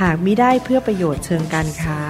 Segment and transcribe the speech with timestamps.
[0.00, 2.00] หากมิได้เพื่อประโยชน์เชิงการค้า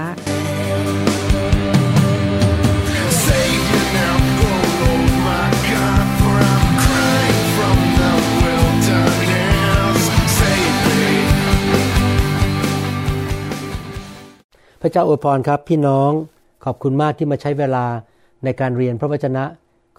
[14.86, 16.10] พระเจ้าอวยพรครับพี่น้อง
[16.64, 17.86] ขอบคุณมากที่มาใช้เวลา
[18.44, 19.44] ในการเรียนพระวจนะ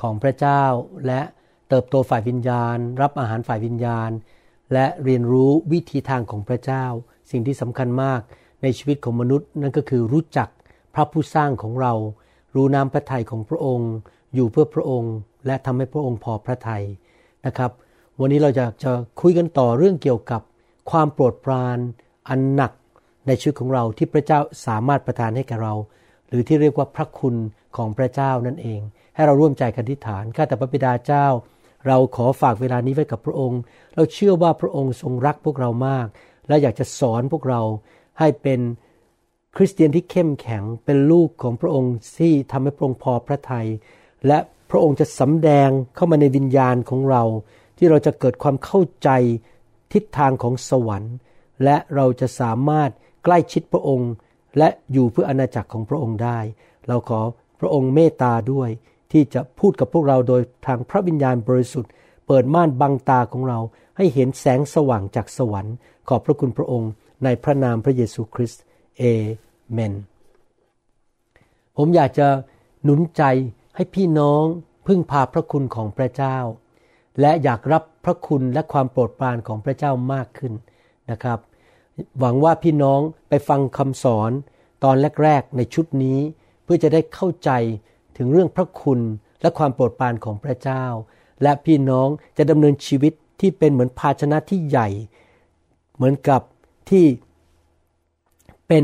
[0.01, 0.63] ของพระเจ้า
[1.07, 1.21] และ
[1.69, 4.09] เติบโตฝ่ายวิญญาณ รับอาหารฝ่ายวิญญาณ
[4.73, 6.85] และเรียนรู้วิธีทางของพระเจ้า
[7.31, 8.21] สิ่งที่สำคัญมาก
[8.61, 10.49] ในชีวิตของมนุษย์นั่นก็คือรู้จัก
[10.93, 11.93] พระผู้สร้างของเรา
[12.55, 13.91] รู้น้ำพระทัยของพระองค์
[14.35, 15.13] อยู่เพื่อพระองค์
[15.45, 16.83] และทำให้พระองค์พอพระทัย
[17.45, 17.71] นะครับ
[18.19, 20.41] วันนี้เราจะจะคุยกันต่อเรื่องเกี่ยวกับ
[20.91, 21.77] ความโปรดปราน
[22.29, 22.71] อันหนัก
[23.27, 25.73] ในชีวิตของเราที่พระเจ้าสามารถประทานให้แก่เรา
[26.27, 27.35] หรือที่เรียกว่าพระคุณ
[27.77, 28.79] ของพระเจ้านั่นเอง
[29.15, 31.25] ให้เราร่วมใจกันทิฏฐานข้าแต่พระบิดาเจ้า
[31.87, 33.59] เราขอฝากเวลานี้ไว้กับพระองค์
[33.95, 36.07] เราเชื่อว่าพระองค์ทรงรักพวกเรามาก
[36.47, 37.61] และอยากจะสอนพวกเรา
[38.19, 38.59] ให้เป็น
[39.55, 43.67] คริสเตียนที่เข้มแข็งเป็นลูกของพระองค์ที่ทำให้พระองค์พอพระทยัย
[44.27, 44.37] และ
[44.69, 47.23] พระองค์จะสำแดงเข้ามาในวิญญาณของเรา
[47.77, 49.09] ที่เราจะเกิดความเข้าใจ
[49.93, 51.13] ทิศทางของสวรรค์
[51.63, 52.89] และเราจะสามารถ
[53.23, 54.11] ใกล้ชิดพระองค์
[54.57, 56.39] และอยู่เพื่ออาณาจักรของพระองค์ได้
[56.87, 57.19] เราขอ
[57.59, 58.69] พระองค์เมตตาด้วย
[59.11, 61.91] ที่จะพูดกับพวกเราโดยทางพระวิญญาณบริสุทธิ์
[62.27, 63.59] เปิดม่านบังตาของเรา
[63.97, 65.75] ให้เห็นแสงสว่างจากสวรรค์
[66.07, 66.91] ขอบพระคุณพระองค์
[67.23, 68.63] ในพระนามพระเยซูคริสต์
[68.97, 69.03] เอ
[69.71, 69.93] เมน
[71.77, 72.27] ผมอยากจะ
[72.83, 73.23] หนุนใจ
[73.75, 74.43] ให้พี่น้อง
[74.87, 76.37] พึ่งพาพระคุณของพระเจ้า
[77.21, 80.53] และอยากรับพระคุณและความโปรดปรานของพระเจ้ามากขึ้น
[81.11, 81.39] นะครับ
[82.19, 84.31] หวังว่าพี่น้องไปฟังคำสอน
[84.83, 86.19] ตอนแรกๆในชุดนี้
[86.63, 87.51] เพื่อจะได้เข้าใจ
[88.17, 88.99] ถึงเรื่องพระคุณ
[89.41, 90.83] และความโปรดปรานของพระเจ้า
[91.43, 92.07] และพี่น้อง
[92.37, 94.87] จะดำเนินชีวิต ที่เป็นเหมือนภาชนะที่ใหญ่
[95.95, 96.41] เหมือนกับ
[96.89, 97.05] ที่
[98.67, 98.83] เป็น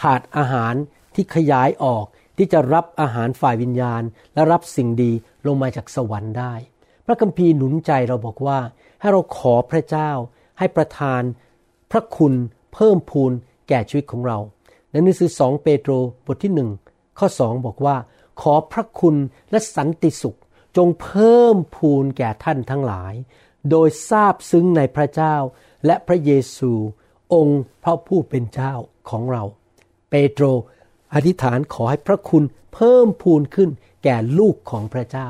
[0.00, 0.74] ถาดอาหาร
[1.14, 2.04] ที่ขยายออก
[2.36, 4.02] ที่จะรับอาหารฝ่ายวิญญาณ
[4.34, 5.12] และรับสิ่งดี
[5.46, 6.54] ลงมาจากสวรรค์ได้
[7.06, 8.58] พระคัมภีร์หนุนใจเราบอกว่า
[9.00, 10.10] ให้เราขอพระเจ้า
[10.58, 11.22] ให้ประทาน
[11.90, 12.34] พระคุณ
[12.74, 13.32] เพิ่มพูน
[13.68, 14.38] แก่ชีวิตของเรา
[14.90, 15.92] ในหนังสือสองเปโตร
[16.26, 16.70] บทที่หนึ่ง
[17.18, 17.96] ข้อสองบอกว่า
[18.40, 19.16] ขอพระคุณ
[19.50, 20.38] และสันติสุข
[20.76, 23.14] จงเพิ่มพูนแก่ท่านทั้งหลาย
[23.70, 25.34] โดยทราบซึ้งในพระเจ้า
[25.86, 26.72] และพระเยซู
[27.34, 28.72] องค์พระผู้เป็นเจ้า
[29.10, 29.42] ของเรา
[30.10, 30.44] เปโตร
[31.14, 33.70] อธิษฐานขอให้พระคุณเพิ่มพูนขึ้น
[34.04, 35.28] แก่ลูกของพระเจ้า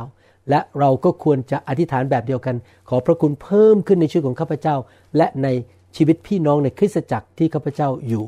[0.50, 2.56] และเราก็ควรจะอธิษฐานแบบเดียวกัน
[2.88, 4.76] ขอพระคุณเพิ่มขึ้นในชีวิตของข้าพเจ้า
[5.16, 5.48] และใน
[5.96, 8.24] ชีวิตพี่น้องในคริสตจักรที่ข้าพเจ้าอยู่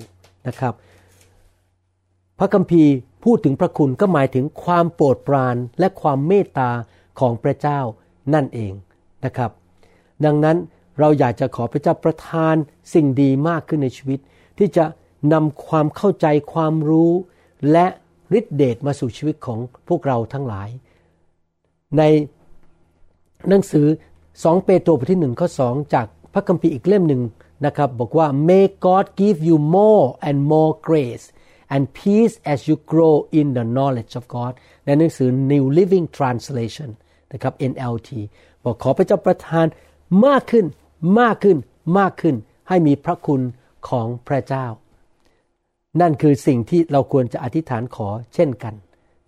[0.46, 0.74] นะครับ
[2.38, 2.92] พระคัมภีร์
[3.24, 6.70] พูดถึงพระคุณก็หมายถึงความโปรดปรานและความเมตตา
[7.20, 7.80] ของพระเจ้า
[8.34, 8.72] นั่นเอง
[9.24, 9.50] นะครับ
[10.24, 10.56] ดังนั้น
[11.00, 12.54] เราอยากจะขอพระเจ้าประทาน
[12.94, 14.18] สิ่งดีมากขึ้นในชีวิต
[14.58, 14.84] ที่จะ
[15.32, 17.12] นำความเข้าใจความรู้
[17.72, 17.86] และ
[18.38, 19.58] ฤทธิเดชมาสู่ชีวิตของ
[19.88, 20.68] พวกเราทั้งหลาย
[21.98, 22.02] ใน
[23.48, 23.86] หนังสือ
[24.26, 27.22] 2 เปโตรบทที่1ข้อ2จากพระคัมภีร์อีกเล่มหนึ่ง
[27.66, 31.26] นะครับบอกว่า May God give you more and more grace
[31.74, 34.52] and peace as you grow in the knowledge of God
[34.84, 36.90] ในหนังสือ New Living Translation
[37.32, 38.10] นะครับ NLT
[38.64, 39.66] บอกขอพระเจ้าประทาน
[40.26, 40.66] มากขึ้น
[41.20, 41.56] มากขึ้น
[41.98, 42.36] มากขึ้น
[42.68, 43.40] ให้มีพระคุณ
[43.88, 44.66] ของพระเจ้า
[46.00, 48.74] นั่นคือสิ่งที่เราควรจะอธิษฐานขอเช่นกัน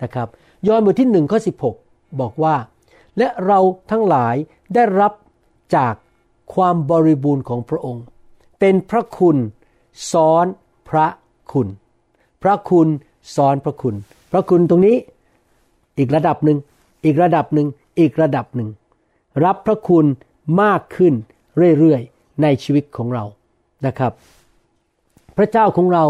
[0.02, 0.28] นะครับ
[0.66, 1.52] ยอห์นบทที่หนึ่งข้อสิ
[2.20, 2.56] บอกว่า
[3.19, 3.58] และเรา
[3.91, 4.34] ทั้งหลาย
[4.74, 5.12] ได้รับ
[5.77, 5.94] จาก
[6.54, 8.04] ความบริบูรณ์ของพระองค์
[8.60, 9.36] เป็นพระคุณ
[10.12, 10.47] ซ้อน
[10.89, 11.06] พระ
[11.53, 11.68] คุณ
[12.42, 12.89] พระคุณ
[13.36, 13.94] ซ้อนพระคุณ
[14.32, 14.97] พระคุณตรงนี้
[15.98, 16.59] อีกระดับหนึ่ง
[17.04, 17.68] อีกระดับหนึ่ง
[17.98, 18.68] อีกระดับหนึ่ง
[19.44, 20.06] รับพระคุณ
[20.63, 21.15] มากขึ้น
[21.78, 23.25] เรื่อยๆ ในชีวิตของเรา
[23.87, 24.13] นะครับ
[25.37, 26.04] พระเจ้าของเรา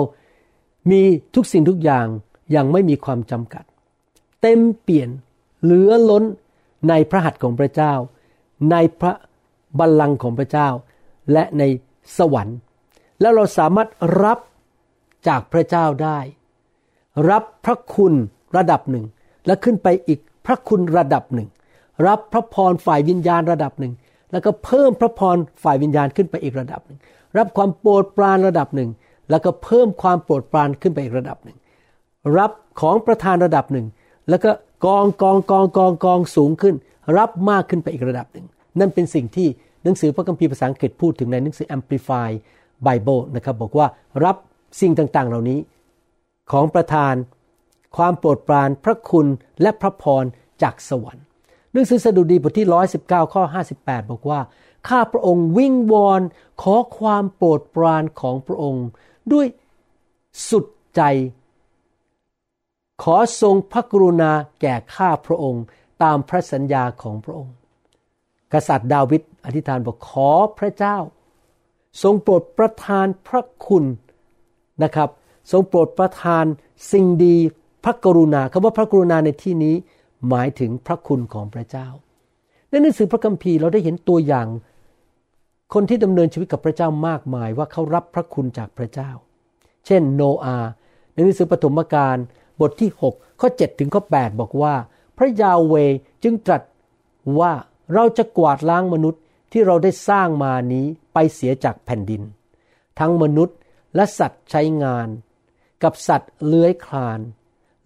[0.90, 1.00] มี
[1.34, 2.06] ทุกสิ่งทุกอย่าง
[2.54, 3.64] ย่างไม่มีความจำกัด
[4.42, 5.08] เต็มเปลี่ยน
[5.62, 6.24] เหลือล้น
[6.88, 7.92] ในพระหัตถ์ของพระเจ้า
[8.70, 9.12] ในพระ
[9.78, 10.68] บัลลังก์ของพระเจ้า
[11.32, 11.62] และใน
[12.18, 12.58] สวรรค์
[13.20, 13.88] แล้วเราสามารถ
[14.24, 14.38] รับ
[15.28, 16.18] จากพระเจ้าได้
[17.30, 18.12] รับพระคุณ
[18.56, 19.04] ระดับหนึ่ง
[19.46, 21.48] และขึ้นไปอีกพระคุณระดับหนึ่ง
[22.06, 23.92] รับพระพรฝ่ายวิญญาณระดับหนึ่ง
[24.32, 26.98] แล้วก็เพิ่มพระพรฝ่ายวิญญาณขึ้นไปอีกระดับหนึ่ง
[27.38, 28.90] รับความโปรดปรานระดับหนึ่ง
[29.30, 31.56] แล้วก็เพิ่มความโปรดปรานขึ้นไปอีกระดับหนึ่ง
[32.38, 32.50] รับ
[32.80, 33.86] ของประธานระดับหนึ่ง
[34.28, 34.50] แล้วก็
[34.86, 36.74] กองกองกองกองกองสูงขึ้น
[37.18, 38.46] รับมากขึ้นไปอีกระดับหนึ่ง
[38.80, 39.48] นั่นเป็นสิ่งที่
[39.84, 42.28] หนังสือพระคัมภีร์ภาษาอังกฤษพูดถึงในหนังสือ Amplify
[42.86, 43.86] Bible นะครับบอกว่า
[44.24, 44.36] รับ
[44.80, 45.58] สิ่งต่างๆ เหล่านี้
[46.52, 47.14] ของประทาน
[47.96, 49.26] ความโปรดปราน พระคุณ
[49.62, 50.24] และพระพร
[50.62, 51.25] จากสวรรค์
[51.76, 52.66] นังสือสดุดีบทที่
[53.00, 53.42] 119 ข้อ
[53.76, 54.40] 58 บอกว่า
[54.88, 56.20] ข้าพระองค์วิงวอน
[56.62, 58.86] ขอความโปรดปรานของพระองค์
[59.32, 59.46] ด้วย
[60.48, 61.02] สุดใจ
[63.02, 65.64] ขอทรงพระกรุณาแก่ข้าพระองค์
[66.02, 67.54] ตามพระสัญญาของพระองค์
[68.52, 70.96] กษัตริย์ดาวิดอธิษฐานบอกขอพระเจ้า
[72.02, 73.84] ทรงโปรดประทานพระคุณ
[74.82, 75.08] นะครับ
[75.52, 76.44] ทรงโปรดประทาน
[76.92, 77.36] สิ่งดี
[77.84, 79.74] พระกรุณาคำว่าพระกรุณาในที่นี้
[80.28, 81.88] หมายถึงพระคุณของพระเจ้า
[82.70, 84.48] ในหนังสือพระคัมภีร์เราได้เห็นตัวอย่าง
[85.74, 89.10] คนที่ดำเนินชีวิตกับพระเจ้ามากมายว่าเขารับพระคุณจากพระเจ้า
[89.86, 90.70] เช่นโนอาห์
[91.12, 92.16] ในหนังสือปฐมกาล
[92.60, 94.74] บทที่ 6 ข้อ 7 ถึงข้อ 8 บอกว่า
[95.16, 95.74] พระยาเว
[96.22, 96.62] จึงตรัส
[97.40, 97.52] ว่า
[97.94, 99.22] เราจะกวาดล้างมนุษย์
[99.52, 102.22] ที่เราได้สร้างมานี้ไปเสียจากแผ่นดิน
[102.98, 103.56] ทั้งมนุษย์
[103.94, 105.08] และสัตว์ใช้งาน
[105.82, 107.20] กับสัตว์เลื้อยคลาน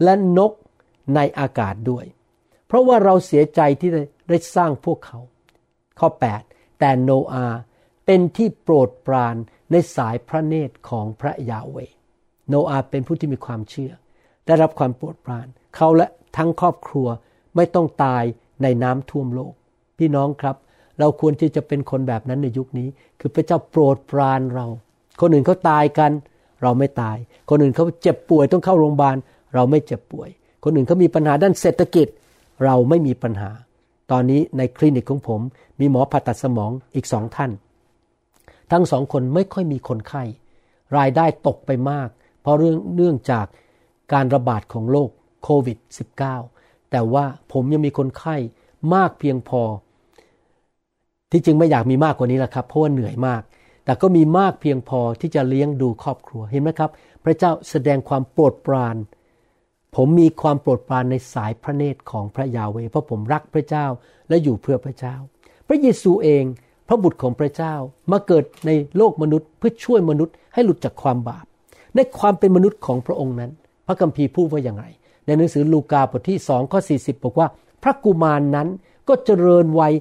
[0.03, 0.53] และนก
[1.15, 2.05] ในอากาศด้วย
[2.70, 3.90] เพราะว่าเราเสียใจที่
[4.28, 5.19] ได้สร้างพวกเขา
[5.99, 6.08] ข้อ
[6.43, 7.46] 8 แต่โนอา
[8.06, 9.37] เป็นที่โปรดปราน
[9.70, 11.76] ในสายพระเนตรของพระยาเว
[12.49, 13.93] โนอาเป็นผู้ที่มีความเชื่อ
[14.46, 15.46] ได้รับความโปรดปราน
[15.76, 16.06] เขาและ
[16.37, 17.08] ทั้งครอบครัว
[17.56, 18.25] ไม่ต้องตาย
[18.62, 19.55] ในน้ำท่วมโลก
[19.99, 20.56] พี่น้องครับ
[20.99, 22.88] เราควรที่จะเป็นคนแบบนั้นในยุคนี้
[23.20, 24.67] คือพระเจ้าโปรดปรานเรา
[25.20, 26.11] คนอื่นเขาตายกัน
[26.62, 27.17] เราไม่ตาย
[27.50, 29.17] คนอื่นเขาเจ็บป่วยต้องเข้าโรงพยาบาล
[29.55, 30.28] เราไม่เจ็บป่วย
[30.64, 32.06] คนอื่นเขามีปัญหาด้านเศรษฐกิจ
[32.64, 33.50] เราไม่มีปัญหา
[34.10, 35.40] ตอนนี้ในคลินิกของผม
[35.80, 37.50] มีหมอผ่าตัดสมองอีกสองท่าน
[38.70, 40.22] ทั้งสองคนไม่ค่อยมีคนไข้
[40.96, 42.08] รายได้ตกไปมาก
[42.40, 43.46] เพราะเรื่องเนื่องจาก
[44.12, 45.10] การระบาดของโรค
[45.42, 45.78] โควิด
[46.34, 48.36] -19 แต่ว่าผมยังมีคนไข้
[48.94, 49.62] มากเพียงพอ
[51.30, 53.42] ที่จริงไม่อยากมีมากกว่านี้แหละครับ เพราะว่าเหนื่อยมาก
[53.84, 56.90] แต่ก็มีมากเพียงพอที่จะเลี้ยงดูครอบครัว เห็นไหมครับ
[57.24, 58.96] พระเจ้าแสดงความโปรดปราน
[59.96, 63.87] ผมมีความโปรดปรานในสายพระเนตรของพระยาเวเพราะผมรักพระเจ้า
[64.28, 65.14] และอยู่เพื่อพระเจ้า
[65.69, 66.44] พระเยซูเอง
[66.88, 67.75] พระบุตรของพระเจ้า
[68.10, 71.46] มาเกิดในโลกมนุษย์ เพื่อช่วยมนุษย์ให้หลุดจากความบาป
[71.94, 73.50] ในความเป็นมนุษย์ของพระองค์นั้น
[73.87, 74.84] พระคัมภีร์พูดว่าอย่างไร
[75.26, 77.48] ในหนังสือลูกาบทที่สองข้อ40 บอกว่า
[77.82, 78.69] พระกุมารนนั้น
[79.08, 79.94] ก็เจริญวัย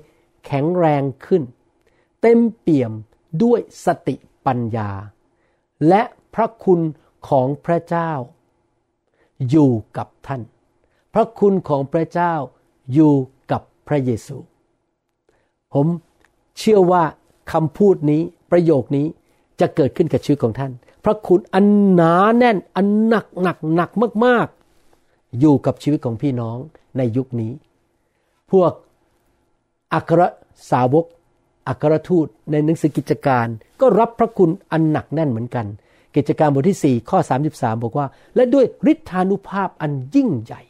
[0.46, 1.44] แข็งแรงขึ้น
[2.22, 2.92] เต็มเปี่ยม
[3.44, 4.16] ด้วยสติ
[4.46, 4.90] ปัญญา
[5.88, 6.02] และ
[6.36, 6.82] พระคุณ
[7.30, 8.12] ของพระเจ้า
[9.50, 10.42] อยู่กับท่าน
[11.14, 12.34] พระคุณของพระเจ้า
[12.94, 13.14] อยู่
[13.52, 14.38] กับพระเยซู
[15.74, 15.88] ผม
[16.58, 17.04] เชื่อว่า
[17.52, 18.22] คำพูดนี้
[18.52, 19.08] ประโยคนี้
[19.60, 20.72] จะเกิดขึ้นกับชีวิตของท่าน
[21.06, 23.90] พระคุณอันหนาแน่นอันหนักหนักหนัก
[24.26, 24.48] มาก
[24.92, 26.58] ๆ อยู่กับชีวิตของพี่น้อง
[26.98, 27.52] ในยุคนี้
[28.52, 28.72] พวก
[29.94, 30.22] อัคร
[30.72, 31.06] สาวก
[31.68, 33.48] อัครทูตในหนังสือกิจการ
[33.82, 35.66] ก็รับพระคุณอันหนักแน่นเหมือนกัน
[36.16, 37.20] กิจการบทที่ 4 ข้อ
[37.52, 40.62] 33 บอกว่า และด้วยฤทธานุภาพอันยิ่งใหญ่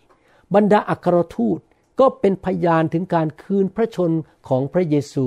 [0.55, 1.59] บรรดาอัครทูต
[1.99, 4.11] ก็เป็นพยานถึงการคืนพระชน
[4.47, 5.25] ของพระเยซู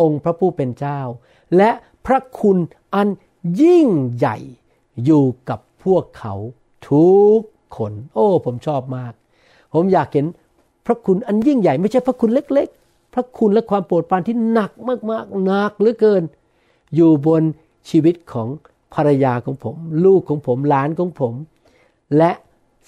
[0.00, 1.00] องค์พระผู้เป็นเจ้า
[1.56, 1.70] และ
[2.06, 2.58] พระคุณ
[2.94, 3.08] อัน
[3.62, 4.36] ยิ่งใหญ่
[5.04, 6.34] อยู่กับพวกเขา
[6.88, 7.40] ทุก
[7.76, 9.12] คน โอ้ ผมชอบมาก
[9.74, 10.26] ผมอยากเห็น
[10.86, 14.70] พระคุณอันยิ่งใหญ่ ไม่ใช่พระคุณเล็ก ๆ พระคุณและความโปรดปรานที่หนัก
[15.10, 16.22] มากๆหนักเหลือเกิน
[16.94, 17.42] อยู่บน
[17.90, 18.48] ชีวิตของ
[18.94, 21.34] ภรรยาของผม ลูกของผมหลานของผม
[22.16, 22.32] และ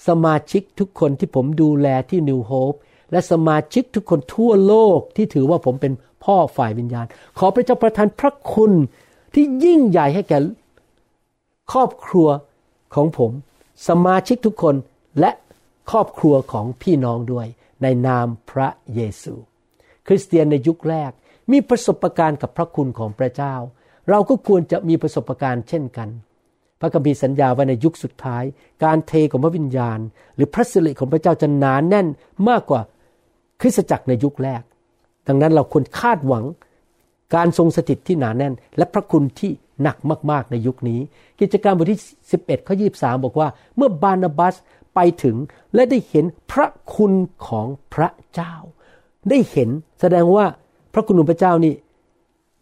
[0.07, 2.73] สมาชิกทุกคนที่ผมดูแลที่นิวโฮป
[3.11, 5.93] และสมาชิกทุกคนทั่วโลกที่ถือว่าผมเป็น
[6.23, 7.05] พ่อฝ่ายวิญญาณ
[7.37, 8.71] ขอพระเจ้าประทานพระคุณ
[9.33, 10.39] ที่ยิ่งใหญ่ให้แก่
[11.71, 12.27] ครอบครัว
[12.95, 13.31] ของผม
[13.87, 14.75] สมาชิกทุกคน
[15.19, 15.31] และ
[15.91, 17.47] ครอบครัวของพี่น้องด้วย
[17.81, 19.35] ในนามพระเยซู
[20.07, 21.11] คริสเตียนในยุคแรก
[21.51, 23.55] มีประสบการณ์กับพระคุณของพระเจ้า
[24.09, 26.09] เราก็ควรจะมีประสบการณ์เช่นกัน
[26.79, 28.43] พระคัมภีร์สัญญาว่าในยุคสุดท้าย
[28.83, 29.99] การเทของพระวิญญาณ
[30.35, 32.07] หรือพระสิริของพระเจ้าจะหนานแน่น
[32.49, 32.81] มากกว่า
[33.61, 34.61] คริสตจักรในยุคแรก
[35.27, 36.45] ดังนั้นเราควรคาดหวัง
[37.35, 39.97] การทรงสถิตที่หนาแน่น และพระคุณที่หนัก
[40.31, 40.99] มากๆในยุคนี้
[41.39, 42.01] กิจการบทที่
[42.33, 44.55] 11ข้อ23 บอกว่า เมื่อบานาบัส
[44.95, 45.35] ไปถึง
[45.75, 47.13] และได้เห็นพระคุณ
[47.47, 48.53] ของพระเจ้า
[49.29, 49.69] ได้เห็น
[50.01, 50.45] แสดงว่า
[50.93, 51.73] พระคุณของพระเจ้านี่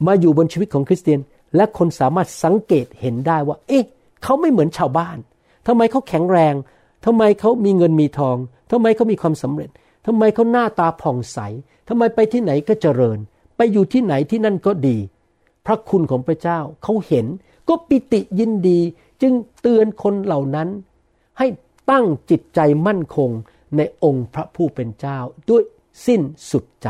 [0.07, 1.19] มาอยู่บนชีวิตของคริสเตียน
[1.55, 3.83] และคนสามารถสังเกตเห็นได้ว่า เอ๊ะ
[4.23, 5.17] เขาไม่เหมือนชาวบ้าน
[5.67, 6.55] ทำไมเขาแข็งแรง
[7.05, 8.37] ทำไมเขามีเงินมีทอง
[8.71, 9.69] ทำไมเขามีความสำเร็จ
[10.05, 11.39] ทำไมเขาหน้าตาผ่องใส
[11.87, 13.19] ทำไมไปที่ไหนก็เจริญ
[13.57, 14.97] ไปอยู่ที่ไหนที่นั่นก็ดี
[15.65, 17.25] พระคุณของพระเจ้าเขาเห็น
[17.69, 18.79] ก็ปิติยินดี
[19.21, 20.69] จึงเตือนคนเหล่านั้น
[21.37, 21.47] ให้
[21.91, 23.29] ตั้งจิตใจมั่นคง
[23.77, 25.63] ในองค์พระผู้เป็นเจ้าด้วย
[26.05, 26.87] สิ้นสุดใจ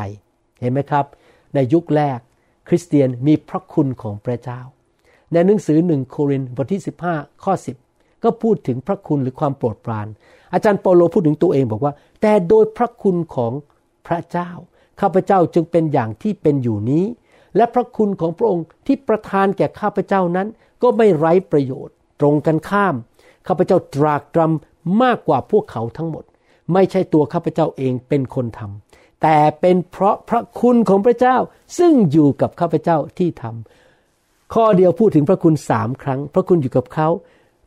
[0.59, 1.05] เห็นไหมครับ
[1.53, 2.19] ในยุคแรก
[2.67, 4.61] คริสเตียนมีพระคุณของพระเจ้า
[5.31, 7.53] ในหนังสือหนึ่งโครินธ์บทที่ 15 ข้อ
[7.87, 10.07] 10 ก็พูดถึงพระคุณหรือความโปรดปราน
[10.53, 13.53] อาจารย์เปาโลพูดถึงตัวเองบอกว่า แต่โดยพระคุณของ
[14.07, 14.51] พระเจ้า
[15.01, 17.05] ข้าพเจ้าจึงเป็นอย่างที่เป็นอยู่นี้
[17.55, 20.47] และพระคุณของพระองค์ที่ประทานแก่ข้าพเจ้านั้น
[20.81, 22.95] ก็ไม่ไร้ประโยชน์ ตรงกันข้าม
[23.47, 26.23] ข้าพเจ้าตรากตรำมากกว่าพวกเขาทั้งหมด
[26.73, 28.90] ไม่ใช่ตัวข้าพเจ้าเองเป็นคนทำ
[29.21, 31.37] แต่เป็นเพราะพระคุณของพระเจ้า
[31.77, 37.07] ซึ่งอยู่กับข้าพเจ้าที่ทำข้อเดียวพูดถึงพระคุณสามครั้ง พระคุณอยู่กับเขา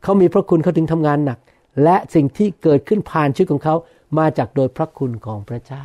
[0.03, 1.39] เขามีพระคุณเขาถึงทำงานหนัก
[1.83, 3.75] และสิ่งที่เกิดขึ้นผ่านชีวิตของเขา
[4.17, 5.83] มาจากโดยพระคุณของพระเจ้า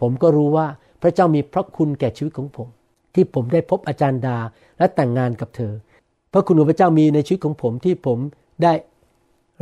[0.00, 0.66] ผมก็รู้ว่า
[1.02, 2.68] พระเจ้ามีพระคุณแก่ชีวิตของผม
[3.14, 4.38] ที่ผมได้พบอาจารย์ดา
[4.78, 5.72] และแต่งงานกับเธอ
[6.32, 8.18] พระคุณของพระเจ้ามีในชีวิตของผมที่ผม
[8.62, 8.72] ได้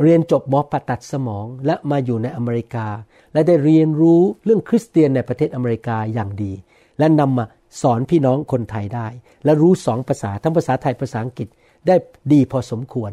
[0.01, 2.87] เรียนจบหมอผ่าตัดสมองและมาอยู่ในอเมริกา
[3.33, 6.53] และได้เรียนรู้เรื่องคริสเตียนในประเทศอเมริกาอย่างดี
[6.99, 7.45] และนำมา
[7.81, 9.07] สอนพี่น้องคนไทยได้
[9.43, 11.47] และรู้สองภาษาทั้งภาษาไทยภาษาอังกฤษ
[11.87, 11.95] ได้
[12.33, 13.11] ดีพอสมควร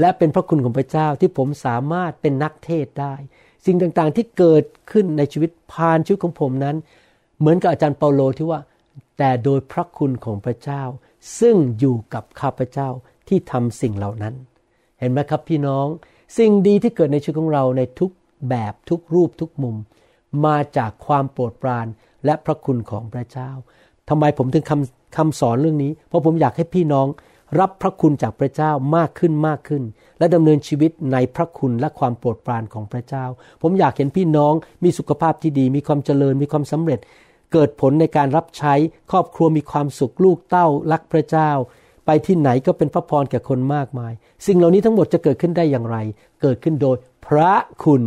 [0.00, 3.14] และเป็นพระคุณของพระเจ้าที่ผมสามารถเป็นนักเทศได้
[3.66, 6.76] สิ่งต่างๆที่เกิดขึ้นในชีวิตผ่านชีวิตของผมนั้น
[7.38, 8.60] เหมือนกับอาจารย์เปาโลที่ว่า
[9.18, 10.82] แต่โดยพระคุณของพระเจ้า
[11.40, 12.88] ซึ่งอยู่กับข้าพเจ้า
[13.28, 14.34] ที่ทำสิ่งเหล่านั้น
[15.04, 15.86] ห็นไหมครับพี่น้อง
[16.38, 18.10] สิ่งดีที่เกิดในชีวิตของเราในทุก
[18.48, 19.76] แบบทุกรูปทุกมุม
[20.46, 21.86] มาจากความโปรดปราน
[22.24, 23.50] และพระคุณของพระเจ้า
[24.08, 27.06] ทำไมผมถึงคำคำสอนเรื่องนี้ เพราะผมอยากให้พี่น้อง
[27.60, 29.82] รับพระคุณจากพระเจ้ามากขึ้นมากขึ้น
[30.18, 33.24] และดำเนินชีวิตในพระคุณและความโปรดปรานของพระเจ้า
[33.62, 37.00] ผมอยากเห็นพี่น้องมีสุขภาพที่ดี มีความเจริญมีความสำเร็จ
[37.52, 38.74] เกิดผลในการรับใช้
[39.10, 41.50] ครอบครัวมีความสุขลูกเต้ารักพระเจ้า
[42.06, 44.12] ไปที่ไหนก็เป็นพระพรแก่คนมากมาย
[44.46, 45.96] สิ่งเหล่านี้ทั้งหมดจะเกิดขึ้นได้อย่างไร
[46.42, 46.96] เกิดขึ้นโดย
[47.26, 47.52] พระ
[47.84, 48.02] คุณ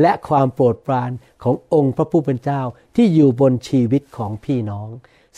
[0.00, 1.10] และความโปรดปราน
[1.42, 2.60] ขององค์พระผู้เป็นเจ้า
[2.96, 4.88] ที่อยู่บนชีวิตของพี่น้อง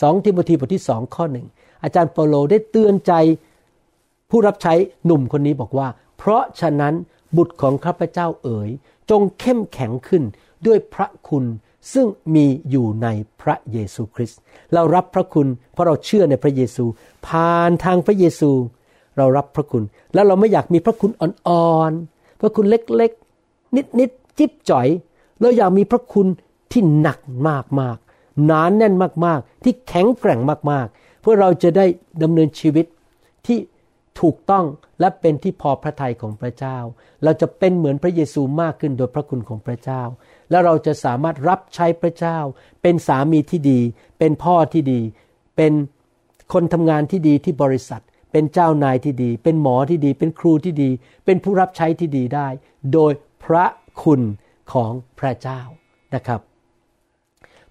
[0.01, 1.47] สองทิโมธีบทที่สองข้อหนึ่ง
[1.83, 3.13] อาจารย์เปโลได้เตือนใจ
[4.29, 4.73] ผู้รับใช้
[5.05, 6.93] หนุ่มคนนี้บอกว่า เพราะฉะนั้น
[7.37, 8.69] บุตรของข้าพเจ้าเอ๋ย
[9.09, 10.23] จงเข้มแข็งขึ้น
[10.65, 11.45] ด้วยพระคุณ
[11.93, 13.07] ซึ่งมีอยู่ใน
[13.41, 14.39] พระเยซูคริสต์
[14.73, 16.85] เรารับพระคุณ เพราะเราเชื่อในพระเยซู
[17.27, 18.51] ผ่านทางพระเยซู
[19.17, 24.87] เรารับพระคุณ แล้วเราไม่อยากมีพระคุณอ่อนๆพระคุณเล็กๆ นิดๆจิ๊บจ่อย
[25.41, 26.27] เราอยากมีพระคุณ
[26.71, 27.19] ที่หนัก
[27.79, 28.93] มากๆหนานแน่น
[29.25, 30.39] มากๆ ที่แข็งแกร่ง
[30.71, 31.85] มากๆ เพื่อเราจะได้
[32.23, 32.85] ดำเนินชีวิต
[33.45, 33.57] ที่
[34.21, 34.65] ถูกต้อง
[34.99, 36.77] และเป็นที่พอพระทัยของพระเจ้า
[37.23, 40.01] เราจะเป็นเหมือนพระเยซูมากขึ้นโดยพระคุณของพระเจ้า
[40.49, 42.37] และเราจะสามารถรับใช้พระเจ้า
[42.81, 43.79] เป็นสามีที่ดี
[44.19, 45.01] เป็นพ่อที่ดี
[45.55, 45.73] เป็น
[46.53, 50.89] คนทำงานที่ดีที่บริษัท เป็นเจ้านายที่ดี เป็นหมอที่ดี เป็นครูที่ดี
[51.25, 52.47] เป็นผู้รับใช้ที่ดีได้
[52.93, 53.11] โดย
[53.43, 53.65] พระ
[54.03, 54.21] คุณ
[54.73, 55.61] ของพระเจ้า
[56.15, 56.39] นะครับ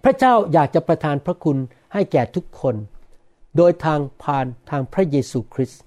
[0.03, 1.57] พระเจ้าอยากจะประทานพระคุณ
[1.93, 2.75] ให้แก่ทุกคน
[3.57, 5.81] โดยทางผ่านทางพระเยซูคริสต์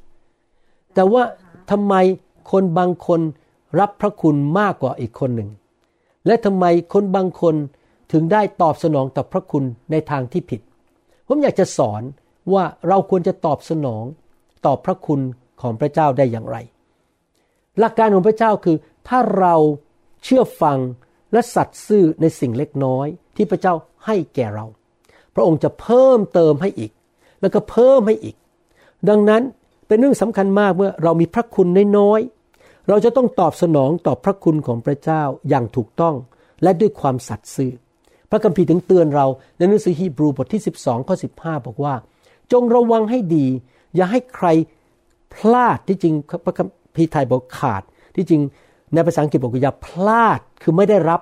[0.95, 1.23] แต่ว่า
[1.71, 1.95] ทำไม
[2.50, 3.21] คนบางคน
[3.80, 5.50] รับพระคุณมากกว่าอีกคนหนึ่ง
[6.28, 7.54] และทำไมคนบางคน
[8.12, 10.61] ถึงได้ตอบสนองต่อพระคุณในทางที่ผิด
[11.26, 12.02] ผมอยากจะสอน
[12.52, 14.04] ว่าเราควรจะตอบสนอง
[14.66, 15.20] ต่อพระคุณ
[15.61, 16.56] ของพระเจ้าได้อย่างไร
[17.78, 18.76] หลักการของพระเจ้าคือ
[19.08, 19.54] ถ้าเรา
[20.25, 20.78] เชื่อฟัง
[21.32, 23.06] และสัตย์ซื่อในสิ่งเล็กน้อย
[23.37, 23.75] ที่พระเจ้า
[24.06, 24.66] ให้แก่เรา
[25.35, 26.92] พระองค์จะเพิ่มเติมให้อีก
[27.40, 28.37] แล้วก็เพิ่มให้อีก
[29.08, 29.42] ดังนั้น
[29.87, 31.68] เป็นเรื่องสำคัญมากเมื่อเรามีพระคุณ
[31.99, 32.20] น้อย
[32.88, 36.14] เราจะต้องตอบสนองต่อพระคุณของพระเจ้าอย่างถูกต้อง
[36.62, 37.73] และด้วยความสัตย์ซื่อ
[38.30, 39.26] พระคัมภีร์ถึงเตือนเรา
[39.57, 41.95] ในหนังสือฮีบรูบทที่ 12ข้อ15 บอกว่า
[42.52, 43.47] จงระวังให้ดี
[43.95, 44.47] อย่าให้ใคร
[45.35, 46.14] พลาดที่จริง
[46.45, 46.66] พระคัม
[46.97, 47.83] ภีร์ไทยบอกขาด
[48.16, 48.42] ที่จริง
[48.95, 51.21] ในภาษาอังกฤษบอกว่าอย่าพลาดคือไม่ได้รับ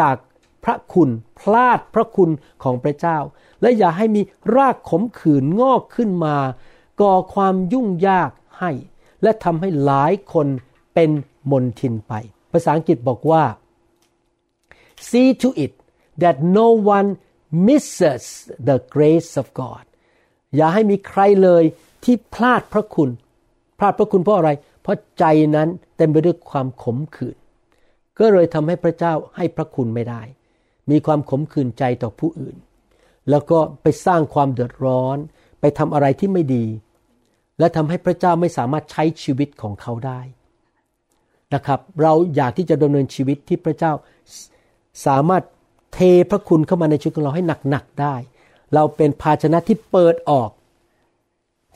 [0.00, 0.16] จาก
[0.64, 2.30] พระคุณพลาดพระคุณ
[2.62, 3.18] ของพระเจ้า
[3.62, 4.22] และอย่าให้มี
[4.56, 6.36] รากขมขื่นงอกขึ้นมา
[7.00, 8.70] ก่อความยุ่งยากให้
[9.22, 10.46] และทำให้หลายคน
[10.94, 11.10] เป็น
[11.50, 12.12] มนทินไป
[12.52, 13.44] ภาษาอังกฤษบอกว่า
[15.08, 15.72] see to it
[16.22, 17.08] that no one
[17.68, 18.24] misses
[18.68, 19.84] the grace of God
[20.56, 21.64] อย่าให้มีใครเลย
[22.04, 23.10] ที่พลาดพระคุณ
[23.78, 24.50] พลาดพระคุณเพราะอะไร
[24.82, 25.24] เพราะใจ
[25.56, 27.36] นั้นเต็มไปด้วยความขมขื่น
[28.18, 30.22] ก็เลยทำให้พระเจ้าให้พระคุณไม่ได้
[30.90, 32.56] มีความขมขื่นใจต่อผู้อื่น
[33.30, 35.16] แล้วก็ไปสร้างความเดือดร้อน
[35.60, 36.66] ไปทำอะไรที่ไม่ดี
[37.58, 40.20] และทำให้พระเจ้าไม่สามารถใช้ชีวิตของเขาได้
[41.54, 43.92] นะครับ เราอยากที่จะดำเนินชีวิตที่พระเจ้า
[45.06, 45.42] สามารถ
[45.94, 45.98] เท
[46.30, 48.14] พระคุณเข้ามาในชีวิตของเราให้หนักๆได้
[48.74, 50.50] เราเป็นภาชนะที่เปิดออก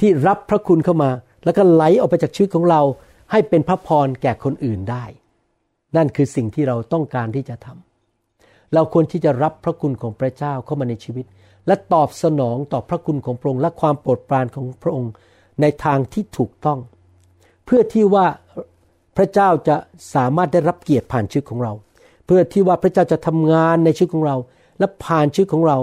[0.00, 1.10] ที่รับพระคุณเข้ามา
[1.44, 2.82] แล้วก็ไหลออกไปจากชีวิตของเรา
[3.30, 5.04] ใให้เป็นพระพรแก่คนอื่นได้
[5.96, 11.24] นั่นคือสิ่งที่เราต้องการที่จะทำเราควรที่จะรับพระคุณของพระเจ้าเข้ามาในชีวิต
[11.66, 15.12] และตอบสนองต่อพระคุณของพระองค์และความโปรดปรานของพระองค์
[15.60, 16.78] ในทางที่ถูกต้อง
[17.64, 18.26] เพื่อที่ว่า
[19.16, 19.76] พระเจ้าจะ
[20.14, 21.72] สามารถได้รับเกียรติผ่านชีวิตของเรา
[22.24, 24.36] เพื่อที่ว่าพระเจ้าจะทำงานในชีวิตของเรา
[24.78, 25.78] และผ่านชีวิตของเรา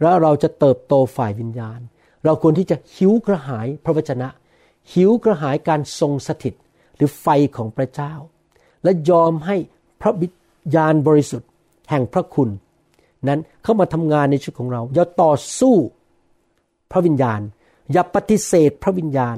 [0.00, 1.80] แล้วเราจะเติบโตฝ่ายวิญญาณ
[2.24, 4.28] เราควรที่จะหิวกระหายพระวจนะ
[4.92, 6.54] หิวกระหายการทรงสถิต
[6.96, 7.26] หรือไฟ
[7.56, 8.12] ของพระเจ้า
[8.82, 9.56] และยอมให้
[10.00, 10.32] พระวิญ
[10.74, 11.48] ญาณบริสุทธิ์
[11.90, 12.50] แห่งพระคุณ
[13.28, 15.76] นั้นเข้ามาทำงานในชีวิตของเรา อย่าต่อสู้
[16.92, 17.40] พระวิญญาณ
[17.92, 19.36] อย่าปฏิเสธพระวิญญาณ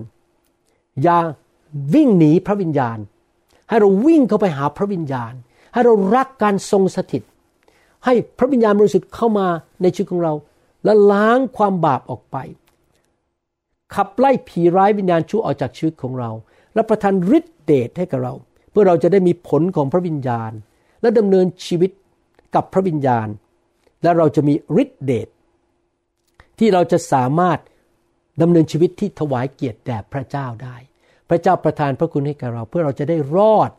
[1.02, 1.18] อย่า
[1.94, 2.98] วิ่งหนีพระวิญญาณ
[3.68, 5.32] ให้เราวิ่งเข้าไปหาพระวิญญาณ
[5.72, 7.22] ให้เรารักการทรงสถิต
[8.04, 9.46] ให้พระวิญญาณบริสุทธิ์เข้ามา
[9.82, 10.32] ในชีวิตของเรา
[10.84, 12.36] และล้างความบาปออกไป
[13.94, 16.30] ขับไล่ผีร้ายวิญญาณชั่วออกจากชีวิตของเรา
[16.74, 18.34] และประทานฤทธิเดชให้กับเรา
[18.70, 20.52] เพื่อเราจะได้มีผลของพระวิญญาณ
[21.00, 21.90] และดำเนินชีวิต
[22.54, 23.28] กับพระวิญญาณ
[24.02, 25.28] และเราจะมีฤทธิเดช
[26.58, 27.58] ที่เราจะสามารถ
[28.42, 30.76] ดำเนินชีวิตที่ถวายเกียรติแด่พระเจ้าได้
[31.34, 33.70] ระเจ้าประทานพระคุณให้กับเรา เพื่อเราจะได้รอด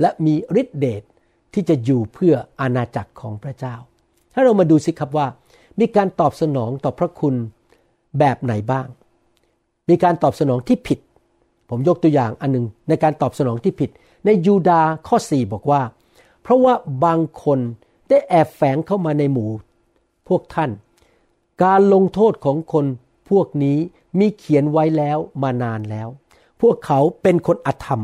[0.00, 1.02] และมีฤทธิเดช
[1.54, 3.74] ที่จะอยู่เพื่ออาณาจักรของพระเจ้า
[4.34, 5.26] ถ้าเรามาดูสิครับว่า
[5.80, 7.34] มีการตอบสนองต่อพระคุณ
[8.18, 8.86] แบบไหนบ้าง
[9.88, 10.98] มีการตอบสนองที่ผิด
[11.68, 13.90] ผมยกตัวอย่างอันหนึ่งในการตอบสนองที่ผิด
[14.24, 15.82] ในยูดาห์ข้อ 4 บอกว่า
[16.42, 16.74] เพราะว่า
[17.04, 17.58] บางคน
[18.08, 19.50] ได้แอบแฝงเข้ามาในหมู่
[20.28, 20.70] พวกท่าน
[21.64, 22.86] การลงโทษของคน
[23.30, 23.78] พวกนี้
[24.18, 26.08] มีเขียนไว้แล้วมานานแล้ว
[26.60, 28.02] พวกเขาเป็นคนอธรรม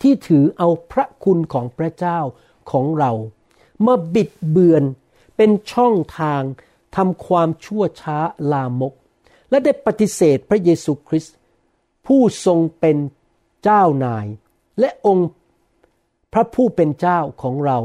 [0.00, 2.18] ที่ถือเอาพระคุณของพระเจ้า
[2.70, 3.12] ของเรา
[3.86, 4.84] มาบิดเบือน
[5.36, 6.42] เป็นช่องทาง
[6.96, 8.18] ทำความชั่วช้า
[8.52, 8.94] ลามก
[9.50, 11.34] และได้ปฏิเสธพระเยซูคริสต์
[12.06, 12.96] ผู้ทรงเป็น
[13.64, 14.26] เจ้านาย
[14.80, 15.30] และองค์
[16.32, 17.78] พระผู้เป็นเจ้าของเรา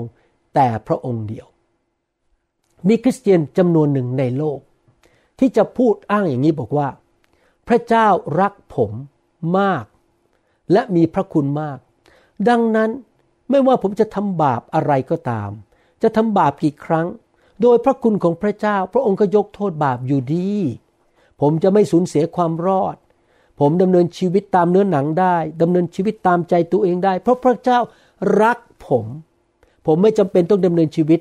[0.55, 1.47] แต่พระองค์เดียว
[2.87, 4.59] มีคริสเตียนจำนวนหนึ่งในโลก
[5.39, 6.87] ที่จะพูดอ้างอย่างนี้บอกว่า
[7.67, 8.07] พระเจ้า
[8.39, 8.91] รักผม
[9.57, 9.85] มาก
[10.71, 11.77] และมีพระคุณมาก
[12.49, 12.89] ดังนั้น
[13.49, 15.49] ไม่ว่าผมจะทำบาปอะไรก็ตาม
[16.03, 17.07] จะทำบาปกี่ครั้ง
[17.61, 20.51] โดยพระคุณของพระเจ้า พระองค์ก็ยกโทษบาปอยู่ดี
[21.41, 22.95] ผมจะไม่สูญเสียความรอด
[23.59, 27.79] ผมดำเนินชีวิตตามเนื้อหนังได้ดำเนินชีวิตตามใจตัวเองได้ เพราะพระเจ้า
[28.41, 29.05] รักผม
[29.85, 31.19] ผมไม่จำเป็นต้องดำเนินชีวิต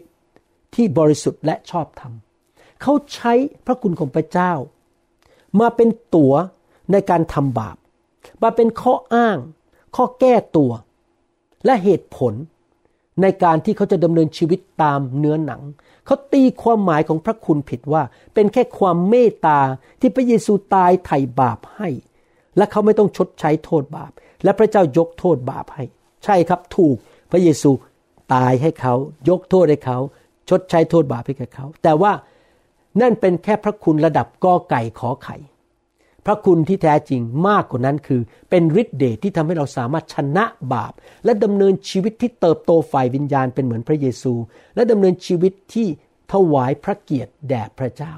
[0.74, 2.12] ที่บริสุทธิ์และชอบธรรม
[2.82, 3.32] เขาใช้
[3.66, 4.52] พระคุณของพระเจ้า
[5.60, 6.34] มาเป็นตั๋ว
[6.92, 7.76] ในการทำบาป
[8.42, 9.38] มาเป็นข้ออ้าง
[9.96, 10.72] ข้อแก้ตัว
[11.64, 12.34] และเหตุผล
[13.22, 15.62] ในการที่เขาจะดำเนินชีวิตตามเนื้อหนัง
[16.06, 18.02] เขาตีความหมายของพระคุณผิดว่า
[18.34, 19.60] เป็นแค่ความเมตตา
[20.00, 21.88] ที่พระเยซูตายไถ่บาปให้
[22.56, 24.12] และเขาไม่ต้องชดใช้โทษบาป
[24.44, 25.84] และพระเจ้ายกโทษบาปให้
[26.24, 26.96] ใช่ครับถูก
[27.30, 27.70] พระเยซู
[28.34, 28.94] ตายให้เขา
[29.28, 29.98] ยกโทษให้เขา
[30.48, 32.12] ชดใช้โทษบาปให้กับเขา แต่ว่า
[33.00, 35.36] นั่นเป็นแค่พระคุณระดับกอไก่ขอไข่
[36.26, 40.92] พระคุณที่แท้จริงมากกว่านั้นคือ เป็นฤทธิเดชที่ทำให้เราสามารถชนะบาป
[41.24, 44.32] และดำเนินชีวิตที่เติบโตฝ่ายวิญญาณเป็นเหมือนพระเยซู
[44.74, 45.86] และดำเนินชีวิตที่
[46.32, 48.12] ถวายพระเกียรติแด่พระเจ้า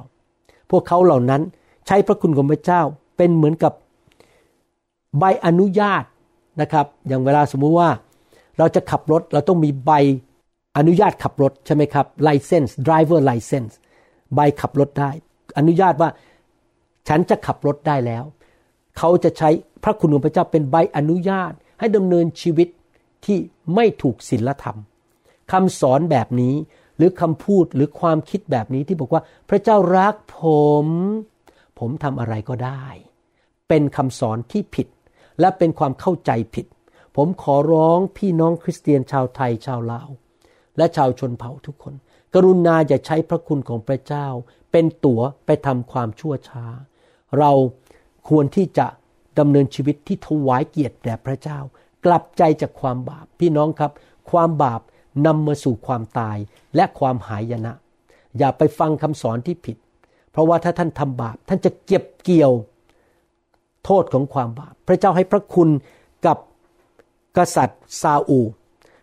[0.71, 1.43] พวกเขาเหล่านั้น
[1.87, 2.81] ใช้พระคุณของพระเจ้า
[3.17, 3.73] เป็นเหมือนกับ
[5.19, 6.05] ใบอนุญาต
[6.61, 7.91] นะครับ อย่างเวลาสมมุติว่า
[8.59, 9.93] เราจะขับรถเราต้องมีใบ
[10.79, 13.73] อนุญาตขับรถใช่ไหมครับ license driver license
[14.35, 15.11] ใบขับรถได้
[15.59, 16.11] อนุญาตว่า
[17.09, 18.25] ฉันจะขับรถได้แล้ว
[18.99, 19.51] เขาจะใช้
[19.83, 22.69] พระคุณของพระเจ้าเป็นใบอนุญาต ให้ดำเนินชีวิต
[23.25, 23.39] ที่
[23.75, 24.79] ไม่ถูกศีลธรรม
[25.53, 26.55] คำสอนแบบนี้
[26.97, 30.43] หรือคำพูดหรือความคิดแบบนี้ที่บอกว่าพระเจ้ารักผ
[30.85, 30.87] ม
[31.79, 32.85] ผมทำอะไรก็ได้
[33.69, 34.89] เป็นคำสอนที่ผิด
[35.41, 36.67] และเป็นความเข้าใจผิด
[37.17, 40.09] ผมขอร้องพี่น้องคริสเตียนชาวไทยชาวลาว
[40.77, 41.95] และชาวชนเผ่าทุกคน
[42.35, 44.27] กรุณาอย่าใช้พระคุณของพระเจ้า
[44.73, 46.65] เป็นตั๋วไปทำความชั่วช้า
[47.39, 47.53] เรา
[48.29, 48.87] ควรที่จะ
[49.39, 51.59] ดำเนินชีวิตที่ถวายเกียรติแด่พระเจ้า
[52.05, 53.93] กลับใจจากความบาปพี่น้องครับ
[54.31, 54.81] ความบาป
[55.27, 56.39] นำมาสู่ความตาย
[56.77, 57.73] และความหายนะ
[58.39, 59.77] อย่าไปฟังคำสอนที่ผิด
[60.31, 62.53] เพราะว่าถ้าท่านทำบาป ท่านจะเก็บเกี่ยว
[63.85, 65.69] โทษของความบาป พระเจ้าให้พระคุณ
[66.27, 66.39] กับ
[67.37, 68.41] กษัตริย์ซาอู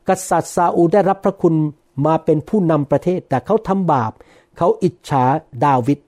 [0.09, 1.55] กษัตริย์ซาอูได้รับพระคุณ
[2.05, 4.11] มาเป็นผู้นำประเทศ แต่เขาทำบาป
[4.57, 5.23] เขาอิจฉา
[5.65, 5.99] ดาวิด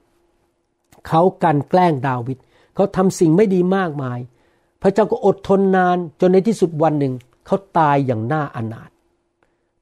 [1.08, 2.38] เขากันแกล้งดาวิด
[2.74, 4.18] เขาทำสิ่งไม่ดีมากมาย
[4.82, 7.14] พระเจ้าก็อดทนนานจนในที่สุดวันหนึ่ง
[7.46, 8.90] เขาตายอย่างน่าอนาถ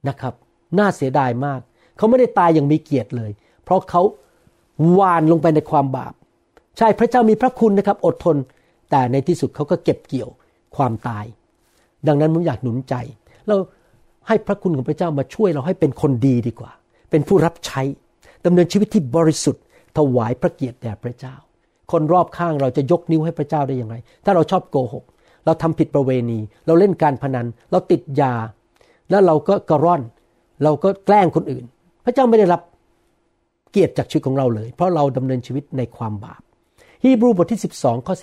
[0.07, 0.33] นะครับ
[0.77, 1.59] น่าเสียดายมาก
[1.97, 3.31] เขาไม่ได้ตายอย่างมีเกียรติเลย
[3.63, 4.01] เพราะเขา
[4.99, 6.13] วานลงไปในความบาป
[6.77, 8.37] ใช่พระเจ้ามีพระคุณนะครับ อดทน
[8.91, 10.29] แต่ในที่สุดเขาก็เก็บเกี่ยว
[10.75, 11.25] ความตาย
[12.07, 12.95] ดังนั้นผมอยากหนุนใจ
[13.47, 13.55] เรา
[14.27, 16.71] ให้พระคุณของพระเจ้ามาช่วยเราให้เป็นคนดีดีกว่า
[17.09, 17.81] เป็นผู้รับใช้
[18.45, 19.63] ดำเนินชีวิตที่บริสุทธิ์
[19.97, 21.35] ถวายพระเกียรติแด่พระเจ้า
[21.91, 25.03] คนรอบข้างเราจะยกนิ้วให้พระเจ้าได้อย่างไร ถ้าเราชอบโกหก
[25.45, 28.33] เราทำผิดประเวณี เราเล่นการพนัน เราติดยา
[29.09, 30.01] แล้วเราก็กระร่อน
[30.63, 31.65] เราก็แกล้งคนอื่น
[32.05, 32.61] พระเจ้าไม่ได้รับ
[33.71, 36.41] เกียรติจากชีวิตของเราเลย เพราะเราดำเนินชีวิตในความบาป
[37.03, 38.15] ฮีบรูบทที่ 12ข้อ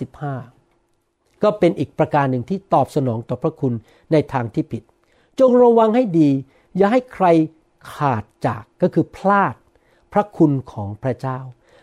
[0.67, 3.73] 15 ก็เป็นอีกประการหนึ่งที่ตอบสนองต่อพระคุณ
[4.11, 4.83] ในทางที่ผิด
[5.39, 6.29] จงระวังให้ดี
[6.77, 7.25] อย่าให้ใคร
[7.93, 9.55] ขาดจากก็คือพลาด
[10.13, 11.39] พระคุณของพระเจ้า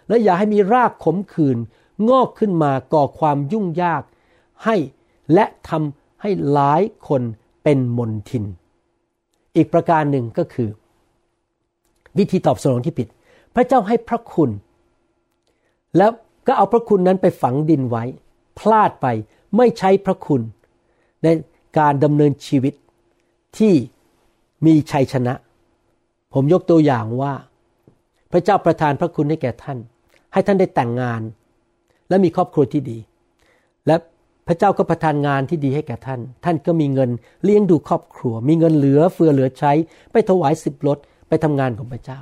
[0.09, 1.59] และอย่าให้มีรากขมขื่น
[2.09, 4.03] งอกขึ้นมาก่อความยุ่งยาก
[4.65, 4.77] ให้
[5.35, 7.23] และทำให้หลายคน
[7.63, 8.45] เป็นมนทิน
[9.57, 10.69] อีกประการหนึ่งก็คือ
[12.19, 13.09] วิธีตอบสนองที่ผิด
[13.55, 14.51] พระเจ้าให้พระคุณ
[15.97, 16.11] แล้ว
[16.47, 18.05] ก็เอาพระคุณนั้นไปฝังดินไว้
[18.59, 19.07] พลาดไป
[19.57, 20.43] ไม่ใช้พระคุณ
[21.23, 21.27] ใน
[21.79, 22.75] การดำเนินชีวิต
[23.59, 23.75] ที่
[24.67, 25.35] มีชัยชนะ
[26.33, 27.35] ผมยกตัวอย่างว่า
[28.33, 29.79] พระเจ้าประทานพระคุณให้แก่ท่าน
[30.33, 31.23] ให้ท่านได้แต่งงาน
[32.09, 32.99] และมีครอบครัวที่ดี
[33.87, 33.97] และ
[34.47, 37.11] พระเจ้าก็ประทานงานที่ดีให้แก่ท่าน ท่านก็มีเงิน
[37.45, 39.73] เลี้ยงดูครอบครัว มีเงินเหลือเฟือเหลือใช้
[40.13, 42.21] ไปถวายสิบรถไปทำงานของพระเจ้า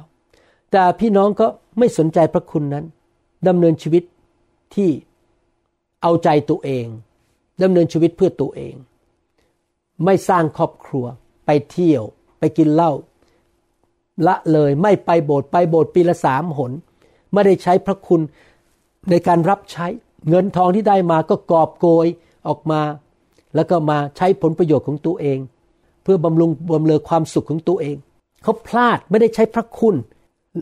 [0.71, 1.47] แต่พี่น้องก็
[1.79, 2.85] ไม่สนใจพระคุณนั้น
[3.49, 4.03] ดำเนินชีวิต
[4.75, 4.91] ที่
[6.03, 6.87] เอาใจตัวเอง
[7.63, 8.75] ดำเนินชีวิตเพื่อตัวเอง
[10.05, 11.05] ไม่สร้างครอบครัว
[11.47, 12.03] ไปเที่ยว
[12.39, 12.93] ไปกินเหล้า
[14.27, 16.73] ละเลยไม่ไปโบสถ์ไปโบสถ์ปีละสามหน
[17.35, 18.21] ไม่ได้ใช้พระคุณ
[19.11, 19.87] ในการรับใช้
[20.29, 22.07] เงินทองที่ได้มาก็กอบโกย
[22.49, 22.81] ออกมา
[23.55, 25.39] แล้วก็มาใช้ผลประโยชน์ของตัวเอง
[26.03, 27.97] เพื่อบำรุงบำเรอความสุขของตัวเอง
[28.43, 29.95] เขาพลาดไม่ได้ใช้พระคุณ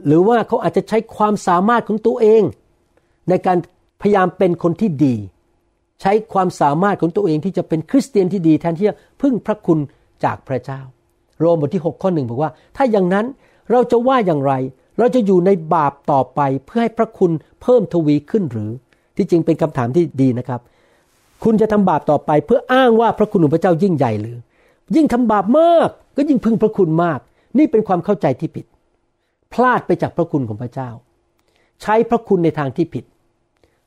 [0.06, 2.42] หรือว่าเขาอาจจะใช้ความสามารถของตัวเอง
[3.28, 3.58] ในการ
[4.00, 5.14] พยายามเป็นคนที่ดี
[6.00, 9.78] ใช้ความสามารถของตัวเองที่จะเป็นคริสเตียนที่ดีแทนที่จะพึ่งพระคุณ
[10.24, 10.80] จากพระเจ้า
[11.38, 13.26] โรมบทที่ 6 ข้อหนึ่งบอกว่า ถ้าอย่างนั้น
[13.70, 14.52] เราจะว่าอย่างไร
[15.02, 18.70] เราจะอยู่ในบาปต่อไปเพื่อให้พระคุณเพิ่มทวีขึ้นหรือ
[19.16, 20.60] ที่จริงเป็นคำถามที่ดีนะครับ
[21.44, 24.38] คุณจะทำบาปต่อไปเพื่ออ้างว่าพระคุณของพระเจ้ายิ่งใหญ่หรือ
[24.96, 27.20] ยิ่งทำบาปมากก็ยิ่งพึ่งพระคุณมาก
[27.58, 28.66] นี่เป็นความเข้าใจที่ผิด
[29.52, 30.90] พลาดไปจากพระคุณของพระเจ้า
[31.82, 33.04] ใช้พระคุณในทางที่ผิด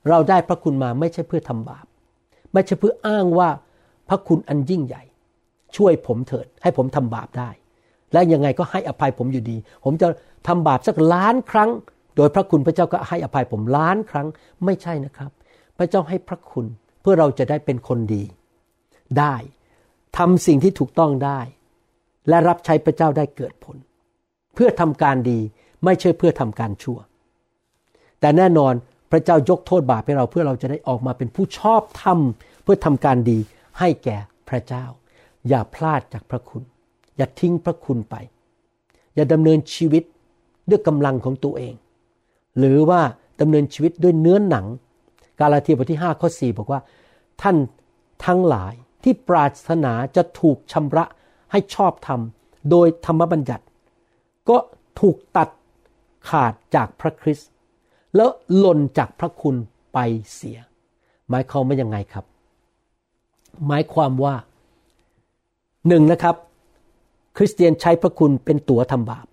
[0.09, 1.85] เราได้พระคุณมาไม่ใช่เพื่อทำบาป
[2.53, 3.49] ไม่ใช่เพื่ออ้างว่า
[4.09, 5.03] พระคุณอันยิ่งใหญ่
[5.75, 7.49] ช่วยผมเถิดให้ผมทำบาปได้
[8.15, 10.07] และยังไงก็ให้อภัยผมอยู่ดี ผมจะ
[10.47, 11.69] ทำบาปสักล้านครั้ง
[12.15, 14.27] โดยพระคุณพระเจ้าก็ให้อภัยผมล้านครั้ง
[14.65, 15.31] ไม่ใช่นะครับ
[15.77, 16.65] พระเจ้าให้พระคุณ
[17.01, 18.23] เพื่อเราจะได้เป็นคนดี
[19.19, 19.35] ได้
[20.17, 21.39] ทำสิ่งที่ถูกต้องได้
[22.29, 23.77] และรับใช้พระเจ้าได้เกิดผล
[24.55, 25.39] เพื่อทำการดี
[25.85, 26.99] ไม่ใช่เพื่อทำการชั่ว
[28.19, 28.73] แต่แน่นอน
[29.11, 32.19] พระเจ้ายกโทษบาปให้เราเพื่อเราจะได้ออกมาเป็นผู้ชอบธรรม
[32.63, 33.39] เพื่อทำการดี
[33.79, 34.17] ให้แก่
[34.49, 34.85] พระเจ้า
[35.49, 36.63] อย่าพลาดจากพระคุณ
[37.17, 38.15] อย่าทิ้งพระคุณไป
[39.15, 40.03] อย่าดำเนินชีวิต
[40.69, 41.73] ด้วยกำลังของตัวเอง
[42.57, 43.01] หรือว่า
[43.41, 44.65] ดำเนินชีวิตด้วยเนื้อหนัง
[45.39, 46.79] กาลาเทียบทที่5ข้อ4บอกว่า
[47.41, 47.55] ท่าน
[48.25, 48.73] ทั้งหลาย
[49.03, 51.05] ที่ปรารถนาจะถูกชำระ
[51.51, 52.19] ให้ชอบธรรม
[52.71, 53.65] โดยธรรมบัญญัติ
[54.49, 54.57] ก็
[54.99, 55.49] ถูกตัด
[56.29, 57.49] ขาดจากพระคริสต์
[58.15, 59.55] แล้วหล่นจากพระคุณ
[59.93, 59.97] ไป
[60.33, 60.57] เสีย
[61.29, 62.25] หมายความว่ายังไงครับ
[63.67, 64.35] หมายความว่า
[65.87, 66.35] หนึ่งนะครับ
[67.37, 69.25] คริสเตียนใช้พระคุณเป็นตั๋วทำบาป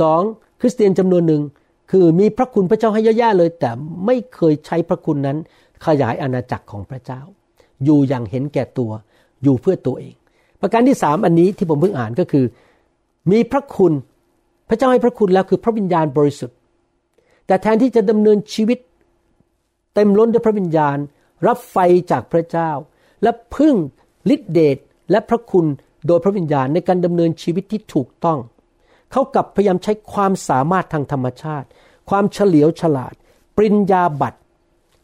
[0.00, 0.22] สอง
[0.60, 1.42] คริสเตียนจำนวนหนึ่ง
[1.90, 3.70] คือมีพระคุณพระเจ้าให้เยอะแยะเลย แต่
[4.06, 5.38] ไม่เคยใช้พระคุณนั้น
[5.86, 7.20] ขยายอาณาจักรของพระเจ้า
[7.84, 8.90] อยู่อย่างเห็นแก่ตัว
[9.42, 10.14] อยู่เพื่อตัวเอง
[10.60, 12.44] ประการที่สามอันนี้ที่ผมเพิ่งอ่านก็คือ
[13.30, 13.92] มีพระคุณ
[14.68, 16.56] พระเจ้าให้พระคุณแล้วคือพระวิญญาณบริสุทธิ์
[17.46, 18.78] แต่แทนที่จะดำเนินชีวิต
[19.94, 20.96] เต็มล้นด้วยพระวิญญาณ
[21.46, 21.76] รับไฟ
[22.10, 22.70] จากพระเจ้า
[23.22, 23.74] และพึ่ง
[24.34, 24.78] ฤทธิเดช
[25.10, 25.66] และพระคุณ
[26.06, 28.38] โดยพระวิญญาณในการดำเนินชีวิตที่ถูกต้อง
[29.12, 31.66] เขากลับพยายามใช้ความสามารถทางธรรมชาติ
[32.10, 33.14] ความเฉลียวฉลาด
[33.56, 34.40] ปริญญาบัตร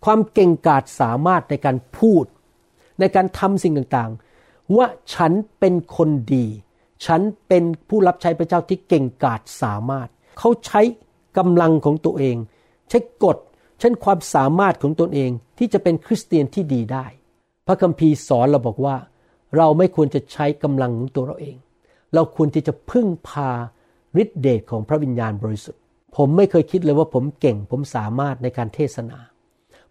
[0.04, 2.24] ความเก่งกาจสามารถในการพูด
[3.00, 6.46] ในการทำสิ่งต่างๆ ว่าฉันเป็นคนดี
[7.06, 10.80] ฉันเป็นผู้รับใช้พระเจ้าที่เก่งกาจสามารถ เขาใช้
[11.38, 12.36] กำลังของตัวเอง
[12.90, 13.38] ใช้กฎ
[13.80, 17.06] ใช้ความสามารถของตนเองที่จะเป็นคริสเตียนที่ดีได้
[17.66, 18.96] พระคัมภีร์สอนเราบอกว่า
[19.56, 21.56] เราไม่ควรจะใช้กำลังของตัวเราเอง
[22.14, 23.50] เราควรที่จะพึ่งพา
[24.22, 25.80] ฤทธิเดชของพระวิญญาณบริสุทธิ์
[26.16, 29.18] ผมไม่เคยคิดเลยว่าผมเก่ง ผมสามารถในการเทศนา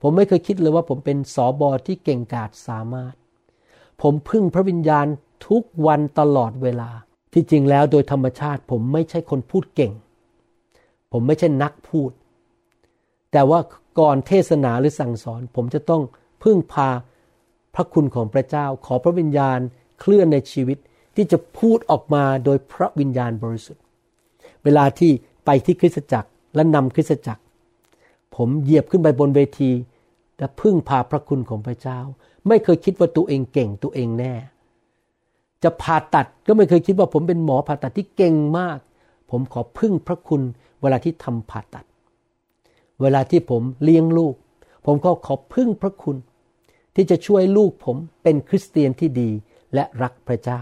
[0.01, 3.13] ผมไม่เคยคิดเลยว่าผมเป็นสอบอที่เก่งกาจสามารถ
[4.01, 5.05] ผมพึ่งพระวิญญาณ
[5.47, 6.89] ทุกวันตลอดเวลา
[7.33, 9.93] ที่จริงแล้วโดยธรรมชาติ ผมไม่ใช่คนพูดเก่ง
[11.11, 12.11] ผมไม่ใช่นักพูด
[13.31, 13.59] แต่ว่า
[13.99, 16.01] ก่อนเทศนาหรือสั่งสอน ผมจะต้อง
[16.43, 16.89] พึ่งพา
[17.75, 19.59] พระคุณของพระเจ้าขอพระวิญญาณ
[19.99, 20.77] เคลื่อนในชีวิต
[21.15, 23.83] ที่จะพูดออกมาโดยพระวิญญาณบริสุทธิ์
[24.63, 25.11] เวลาที่
[25.45, 27.41] ไปที่คริสตจักรและนำคริสตจักร
[28.35, 29.71] ผมเหยียบขึ้นไปบนเวที
[30.39, 31.99] และพึ่งพาพระคุณของพระเจ้า
[32.47, 34.33] ไม่เคยคิดว่าตัวเองเก่งตัวเองแน่
[35.63, 38.79] จะผ่าตัดก็ไม่เคยคิดว่าผมเป็นหมอผ่าตัดที่เก่งมาก
[39.31, 40.41] ผมขอพึ่งพระคุณ
[40.81, 41.85] เวลาที่ทำผ่าตัด
[43.01, 44.35] เวลาที่ผมเลี้ยงลูก
[44.85, 46.17] ผมก็ขอพึ่งพระคุณ
[46.95, 49.29] ที่จะช่วยลูกผมเป็นคริสเตียนที่ดี
[49.73, 50.61] และรักพระเจ้า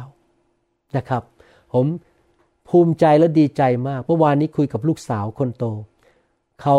[0.97, 1.23] นะครับ
[1.73, 1.85] ผม
[2.69, 5.65] ภูมิใจและดีใจมากเมื่อวานนี้คุยกับลูกสาวคนโต
[6.61, 6.77] เขา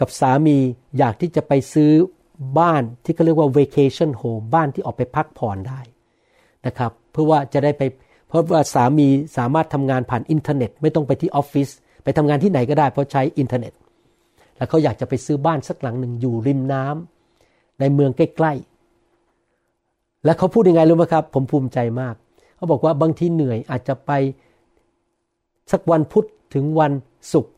[0.00, 0.58] กับสามี
[0.98, 1.92] อยากที่จะไปซื้อ
[2.58, 5.80] บ้านที่เขาเรียกว่า vacation home บ้านที่ออกไปพักผ่อนได้
[6.66, 7.82] นะครับ เพื่อว่าจะได้ไป
[8.28, 11.68] เพราะว่าสามีสามารถทำงานผ่านอินเทอร์เน็ต ไม่ต้องไปที่ออฟฟิศ
[12.04, 13.72] ไปทำงานที่ไหนก็ได้เพราะใช้อินเทอร์เน็ต
[14.56, 17.13] แล้วเขาอยากจะไปซื้อบ้านสักหลังหนึ่งอยู่ริมน้ำ
[17.80, 22.14] ในเมืองใกล้ๆ และเขาพูดยังไงรู้ไหมครับ ผมภูมิใจมาก
[22.56, 24.10] เขาบอกว่าบางทีเหนื่อยอาจจะไป
[25.72, 26.92] สักวันพุธถึงวัน
[27.32, 27.54] ศุกร์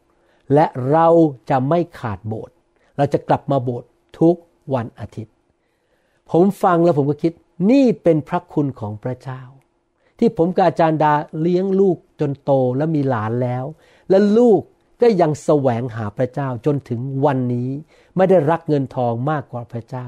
[0.55, 1.09] และเรา
[1.51, 2.55] จะไม่ขาดโบสถ์
[2.97, 3.89] เราจะกลับมาโบสถ์
[4.21, 4.37] ทุก
[4.75, 5.35] วันอาทิตย์
[6.31, 7.33] ผมฟังแล้วผมก็คิด
[7.71, 9.43] นี่เป็นพระคุณของพระเจ้า
[10.19, 13.65] ที่ผมกับอาจารย์ดาเลี้ยงลูกจนโตและมีหลานแล้ว
[14.11, 14.61] และลูก
[15.01, 17.71] ก็ยังแสวงหาพระเจ้าจนถึงวันนี้
[18.17, 20.07] ไม่ได้รักเงินทองมากกว่าพระเจ้า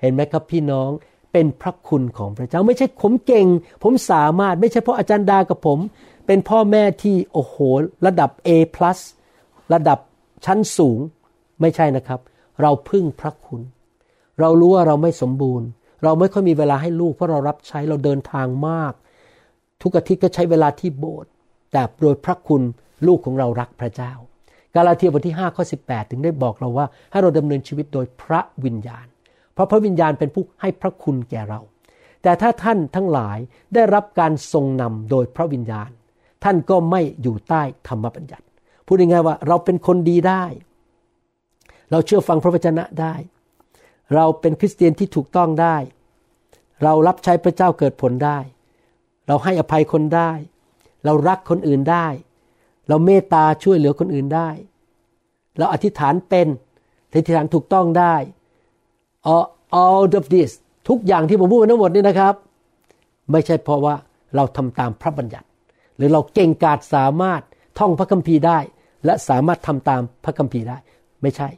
[0.00, 0.90] เห็นไหมครับพี่น้อง
[1.32, 3.46] เป็นพระคุณของพระเจ้าไม่ใช่ผมเก่ง
[3.82, 5.78] ผมสามารถไม่ใช่เพราะอาจารย์ดากับผม
[6.26, 7.56] เป็นพ่อแม่ที่โอ้โห
[8.06, 8.48] ระดับ A+
[9.74, 9.98] ระดับ
[10.44, 10.98] ชั้นสูง
[11.60, 12.20] ไม่ใช่นะครับ
[12.62, 13.62] เราพึ่งพระคุณ
[14.40, 15.68] เรารู้ว่าเราไม่สมบูรณ์
[16.02, 18.92] เราไม่ค่อยมีเวลาให้ลูกเพราะเรารับใช้เราเดินทางมาก
[19.82, 21.30] ทุกอาทิตย์ก็ใช้เวลาที่โบสถ์
[21.72, 22.62] แต่โดยพระคุณ
[23.06, 24.12] ลูกของเรารักพระเจ้า
[24.74, 29.06] กาลาเทียบทที่5ข้อ18 ถึงได้บอกเราว่า ให้เราดำเนินชีวิตโดยพระวิญญาณ
[29.54, 31.60] เพราะพระวิญญาณเป็นผู้ให้พระคุณแก่เรา
[32.22, 33.38] แต่ถ้าท่านทั้งหลาย
[33.74, 35.90] ได้รับการทรงนำโดยพระวิญญาณ
[36.44, 38.44] ท่านก็ไม่อยู่ใต้ธรรมบัญญัติ
[38.86, 40.44] พูดง่ายๆว่าเราเป็นคนดีได้
[41.90, 43.14] เราเชื่อฟังพระวจนะได้
[44.14, 45.76] เราเป็นคริสเตียนที่ถูกต้องได้
[46.82, 48.38] เรารับใช้พระเจ้าเกิดผลได้
[49.26, 50.32] เราให้อภัยคนได้
[51.04, 52.06] เรารักคนอื่นได้
[52.90, 54.48] เราเมตตาช่วยเหลือคนอื่นได้
[55.58, 56.46] เราอธิษฐานเป็น
[57.10, 58.14] อธิษฐานถูกต้องได้
[59.82, 60.50] all, of this
[60.88, 62.34] ทุกอย่างที่ผมพูดทั้งหมดนี่นะครับ
[63.32, 63.94] ไม่ใช่เพราะว่า
[64.36, 65.46] เราทำตามพระบัญญัติ
[65.96, 67.42] หรือเราเก่งกาจสามารถ
[67.78, 68.58] ท่องพระคัมภีร์ได้
[69.04, 70.78] และสามารถทำตามพระคัมภีร์ได้
[71.22, 71.48] ไม่ใช่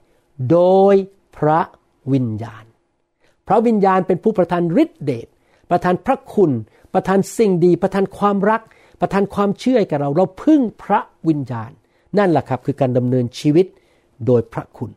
[0.50, 0.58] โด
[0.92, 0.94] ย
[1.36, 1.60] พระ
[2.12, 2.64] วิญญาณ
[3.46, 5.26] พระวิญญาณเป็นผู้ประทานฤทธิเดช
[5.70, 6.50] ประทานพระคุณ
[6.94, 8.62] ประทานสิ่งดี ประทานความรัก
[9.00, 11.70] ประทานความเชื่อให้กับเรา เราพึ่งพระ วิญญาณ
[12.18, 13.66] นั่นแหละครับคือการดำเนินชีวิต
[14.26, 14.90] โดยพระคุณ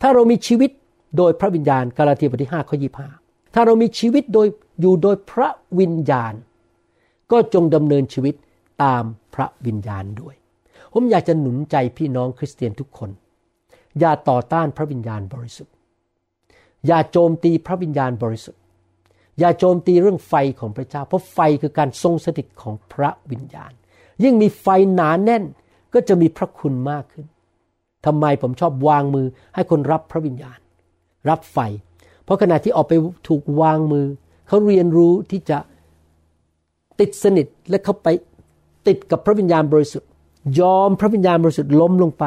[0.00, 0.70] ถ้าเรามีชีวิต
[1.16, 2.76] โดยพระวิญญาณกาลาเทียบทที่5ข้อ
[3.16, 4.46] 25ถ้าเรามีชีวิตโดย
[4.80, 5.48] อยู่โดยพระ
[5.80, 6.34] วิญญาณ
[7.30, 8.34] ก็จงดำเนินชีวิต
[8.82, 9.04] ตาม
[9.34, 10.34] พระวิญญาณด้วย
[10.92, 13.10] ผมอยากจะหนุนใจพี่น้องคริสเตียนทุกคน
[13.98, 15.74] อย่าต่อต้านพระวิญญาณบริสุทธิ์
[16.86, 18.60] อย่าโจมตีพระวิญญาณบริสุทธิ์
[19.38, 23.72] อย่าโจมตีเรื่องไฟของพระเจ้า เพราะไฟคือการทรงสถิตของพระวิญญาณ
[24.22, 25.44] ยิ่งมีไฟหนาแน่น
[25.94, 27.26] ก็จะมีพระคุณมากขึ้น
[28.06, 30.58] ทำไมผมชอบวางมือให้คนรับพระวิญญาณ
[31.28, 31.58] รับไฟ
[32.24, 32.92] เพราะขณะที่ออกไป
[33.28, 34.06] ถูกวางมือ
[34.48, 35.58] เขาเรียนรู้ที่จะ
[37.00, 38.08] ติดสนิทและเขาไป
[38.86, 40.08] ติดกับพระวิญญาณบริสุทธิ์
[40.60, 42.24] ยอมพระวิญญาณบริสุทธิ์ล้มลงไป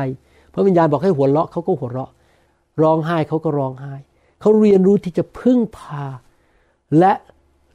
[0.53, 2.11] พระวิญญาณบอกให้หัวเราะเขาก็หัวเราะ
[2.81, 3.93] ร้องไห้เขาก็ร้องไห้
[4.41, 6.03] เขาเรียนรู้ที่จะพึ่งพา
[6.99, 7.13] และ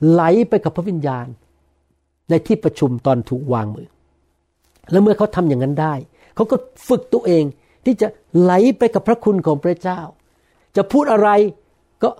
[0.09, 1.27] ไหลไปกับพระวิญญาณ
[2.31, 3.88] ในที่ประชุมตอนถูกวางมือ
[4.90, 5.94] แล้วเมื่อเขาทำอย่างนั้นได้
[6.35, 6.57] เขาก็
[6.88, 7.44] ฝึกตัวเอง
[7.85, 8.09] ที่จะ
[8.40, 10.01] ไหลไปกับพระคุณของพระเจ้า
[10.77, 11.29] จะพูดอะไร
[12.03, 12.11] ก็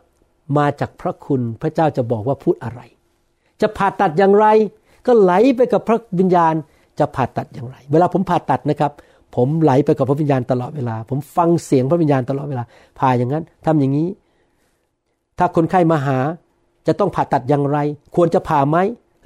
[0.59, 2.81] มาจากพระคุณพระเจ้าจะบอกว่าพูดอะไร
[3.61, 4.47] จะผ่าตัดอย่างไร
[5.07, 6.55] ก็ไหลไปกับพระวิญญาณ
[6.99, 8.93] จะผ่าตัดอย่างไร เวลาผมผ่าตัดนะครับ
[9.37, 12.65] ผมไหลไปกับพระวิญญาณตลอดเวลา ผมฟังเสียงพระวิญญาณตลอดเวลา
[12.99, 14.09] ผ่าอย่างนั้นทำอย่างนี้
[15.39, 16.19] ถ้าคนไข้มาหา
[16.87, 17.79] จะต้องผ่าตัดอย่างไร
[18.17, 18.77] ควรจะผ่าไหม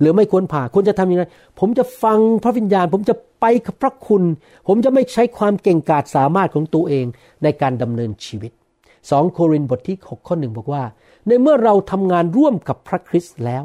[0.00, 1.24] หรือไม่ควรผ่าควรจะทำยังไง
[1.58, 4.22] ผมจะฟังพระวิญญาณ ผมจะไปกับพระคุณ
[4.68, 7.06] ผมจะไม่ใช้ความเก่งกาจสามารถของตัวเอง
[7.42, 8.52] ในการดำเนินชีวิต
[8.92, 10.84] 2 โครินธ์บทที่ 6 ข้อหนึ่งบอกว่า
[11.26, 13.64] ในเมื่อเราทำงานร่วมกับพระคริสต์แล้ว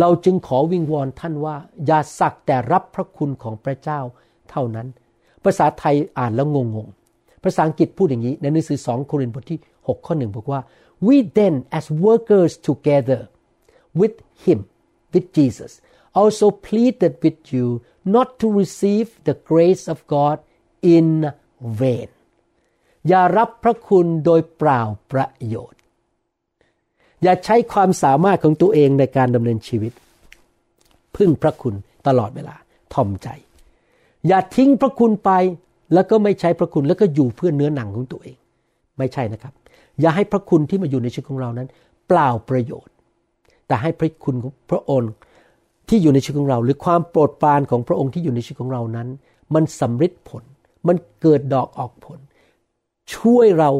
[0.00, 4.00] เราจึงขอวิงวอนท่านว่า อย่าสักแต่รับพระคุณของพระเจ้า
[4.50, 4.86] เท่านั้น
[5.44, 10.60] ภาษาไทยอ่านแล้วงงๆภาษาอังกฤษพูดอย่างนี้ในหนังสือ 2 โครินธ์บทที่ 6 ข้อหนึ่งบอกว่า
[11.06, 13.20] we then as workers together
[14.00, 14.60] with him
[15.12, 15.72] with Jesus
[16.20, 17.66] also pleaded with you
[18.16, 20.36] not to receive the grace of God
[20.96, 21.08] in
[21.80, 22.08] vain
[23.08, 24.80] อย่ารับพระคุณโดยเปล่า
[25.12, 25.80] ประโยชน์
[27.22, 29.92] อย่าใช้ความสามารถของตัวเองในการดำเนินชีวิต
[31.16, 31.74] พึ่งพระคุณ
[32.06, 32.56] ตลอดเวลา
[32.94, 33.28] ทอมใจ
[34.28, 35.30] อย่าทิ้งพระคุณไป
[35.94, 38.36] แล้วก็ไม่ใช้พระคุณแล้วก็อยู่เพื่อเนื้อหนังของตัวเอง
[38.98, 39.52] ไม่ใช่นะครับ
[40.00, 41.68] อย่าให้พระคุณที่มาอยู่ในชีวิตของเรานั้น
[42.08, 42.94] เปล่าประโยชน์
[43.68, 45.12] แต่ให้พระคุณของพระองค์
[45.88, 49.08] ที่อยู่ในชีวิตของเรา หรือความโปรดปรานของพระองค์ที่อยู่ในชีวิตของเรานั้น
[49.54, 50.44] มันสำฤทธิ์ผล
[50.88, 52.18] มันเกิดดอกออกผล
[53.14, 53.70] ช่วยเรา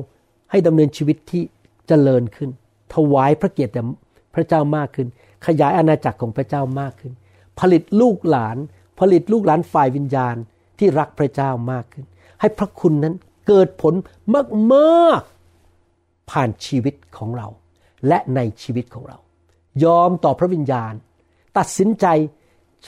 [0.51, 1.43] ให้ดำเนินชีวิตที่
[1.89, 2.51] เจริญขึ้น
[2.95, 3.83] ถวายพระเกียรติแด่
[4.35, 5.07] พระเจ้ามากขึ้น
[5.47, 7.13] ขยายอาณาจักรของพระเจ้ามากขึ้น
[7.61, 8.57] ผลิตลูกหลาน
[9.01, 10.37] ผลิตลูกหลานฝ่ายวิญญาณ
[10.79, 12.05] ที่รักพระเจ้ามากขึ้น
[12.41, 13.15] ให้พระคุณนั้น
[13.47, 13.95] เกิดผล
[14.75, 17.49] มากๆผ่านชีวิตของเรา
[18.09, 19.19] และในชีวิตของเรา
[19.85, 20.93] ยอมต่อพระวิญญาณ
[21.59, 22.07] ตัดสินใจ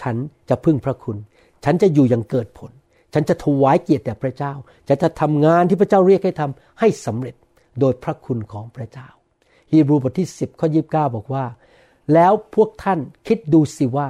[0.00, 0.16] ฉัน
[0.48, 1.16] จะพึ่งพระคุณ
[1.64, 2.70] ฉันจะอยู่อย่างเกิดผล
[3.14, 4.52] ฉันจะถวายเกียรติแด่พระเจ้า
[4.88, 7.34] ฉันจะทำงานที่พระเจ้าเรียกให้ทำให้สำเร็จ
[7.80, 9.08] โดยพระคุณของพระเจ้า
[9.70, 10.80] ฮีบรูบทที่ 10ข้อยี
[11.14, 11.44] บอกว่า
[12.14, 14.08] แล้วพวกท่านคิดดูสิว่า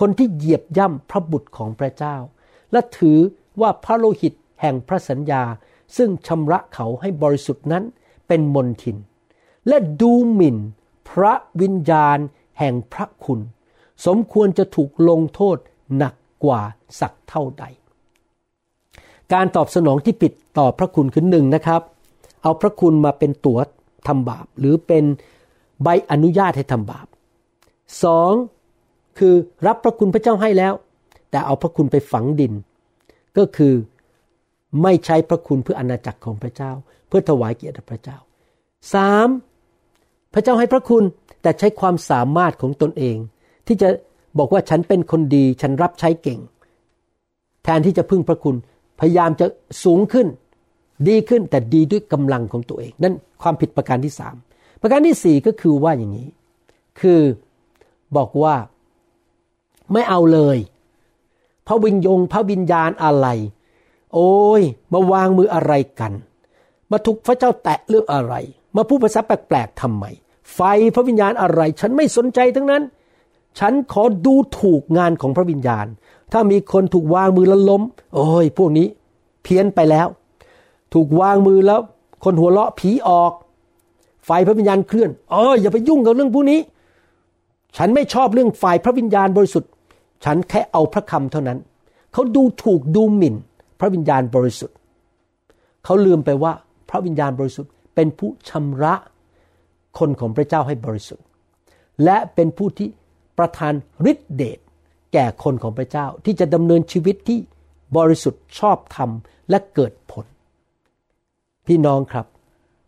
[0.00, 2.16] คนที่เหยียบย่ำพระบุตรของพระเจ้า
[2.72, 3.18] และถือ
[3.60, 5.42] ว่าพระโลหิตแห่งพระสัญญา
[5.96, 7.84] ซึ่งชำระเขาให้บริสุทธิ์นั้น
[8.28, 8.96] เป็นมนทิน
[9.68, 10.56] และดูหมิ่น
[11.10, 12.18] พระวิญญาณ
[12.58, 13.40] แห่งพระคุณ
[14.06, 15.56] สมควรจะถูกลงโทษ
[15.96, 16.60] หนักกว่า
[17.00, 17.64] สักเท่าใด
[19.32, 21.82] การตอบสนองที่ผิดต่อพระคุณคือหนึ่งนะครับ
[22.42, 23.58] เอาพระคุณมาเป็นตัว
[24.06, 25.04] ทำบาป หรือเป็น
[25.82, 27.06] ใบอนุญาตให้ทำบาป
[28.04, 28.32] สอง
[29.18, 29.34] คือ
[29.66, 30.74] รับพระคุณพระเจ้าให้แล้ว
[31.30, 32.52] แต่เอาพระคุณไปฝังดิน
[33.38, 33.74] ก็คือ
[34.82, 36.72] ไม่ใช้พระคุณเพื่ออาณาจักรของพระเจ้า
[37.08, 38.18] เพื่อถวายเกียรติพระเจ้า
[38.94, 39.28] สาม
[40.32, 41.04] พระเจ้าให้พระคุณ
[41.42, 43.16] แต่ใช้ความสามารถของตนเอง
[43.66, 43.88] ที่จะ
[44.38, 46.40] บอกว่าฉันเป็นคนดี ฉันรับใช้เก่ง
[47.64, 48.56] แทนที่จะพึ่งพระคุณ
[49.00, 49.46] พยายามจะ
[49.84, 50.26] สูงขึ้น
[51.08, 54.34] ดีขึ้นแต่ดีด้วยกำลังของตัวเอง นั่นความผิดประการที่สาม
[54.80, 56.28] ประการที่สี่ก็คือว่าอย่างนี้
[57.00, 57.20] คือ
[58.16, 58.54] บอกว่า
[59.92, 60.58] ไม่เอาเลย
[61.66, 63.26] พระวิญญงพระวิญญาณอะไร
[64.14, 64.62] โอ้ย
[64.92, 66.12] มาวางมืออะไรกัน
[66.90, 68.34] มาถูกพระเจ้าแตะเรื่องอะไร
[68.78, 70.04] มาพูดภาษาแปลกๆทำไม
[70.54, 70.60] ไฟ
[70.94, 72.82] พระวิญญาณอะไร ฉันไม่สนใจทั้งนั้น
[73.58, 75.86] ฉันขอดูถูกงานของพระวิญญาณ
[76.32, 77.82] ถ้ามีคนถูกวางมือแล้วล้ม
[78.14, 78.86] โอ้ย พวกนี้
[79.42, 80.06] เพี้ยนไปแล้ว
[80.94, 81.80] ถูกวางมือแล้ว
[82.24, 83.32] คนหัวเราะผีออก
[84.26, 86.60] ไฟพระวิญญาณเคลื่อนเอออย่าไปยุ่งกับเรื่องพวกนี้
[87.76, 89.70] ฉันไม่ชอบเรื่องฝ่ายพระวิญญาณบริสุทธิ์
[90.24, 91.58] ฉันแค่เอาพระคำเท่านั้น
[92.12, 93.34] เขาดูถูกดูหมิ่น
[93.80, 94.76] พระวิญญาณบริสุทธิ์
[95.84, 96.52] เขาลืมไปว่า
[96.90, 98.94] พระวิญญาณบริสุทธิ์ เป็นผู้ชำระ
[99.98, 101.26] คนของพระเจ้าให้บริสุทธิ์
[102.04, 102.88] และเป็นผู้ที่
[103.38, 103.72] ประทาน
[104.10, 104.58] ฤทธิเดช
[105.12, 107.38] แก่คนของพระเจ้าที่จะดำเนินชีวิตที่
[107.96, 109.10] บริสุทธิ์ชอบธรรม
[109.50, 110.26] และเกิดผล
[111.66, 112.26] พี่น้องครับ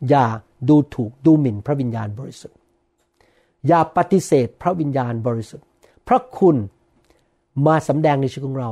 [0.08, 0.26] อย่า
[0.68, 2.56] ดูถูกดูหมิ่นพระวิญญาณบริสุทธิ์
[3.66, 5.66] อย่าปฏิเสธพระวิญญาณบริสุทธิ์
[6.08, 6.56] พระคุณ
[7.66, 8.70] มาสำแดงในชีวิตของเรา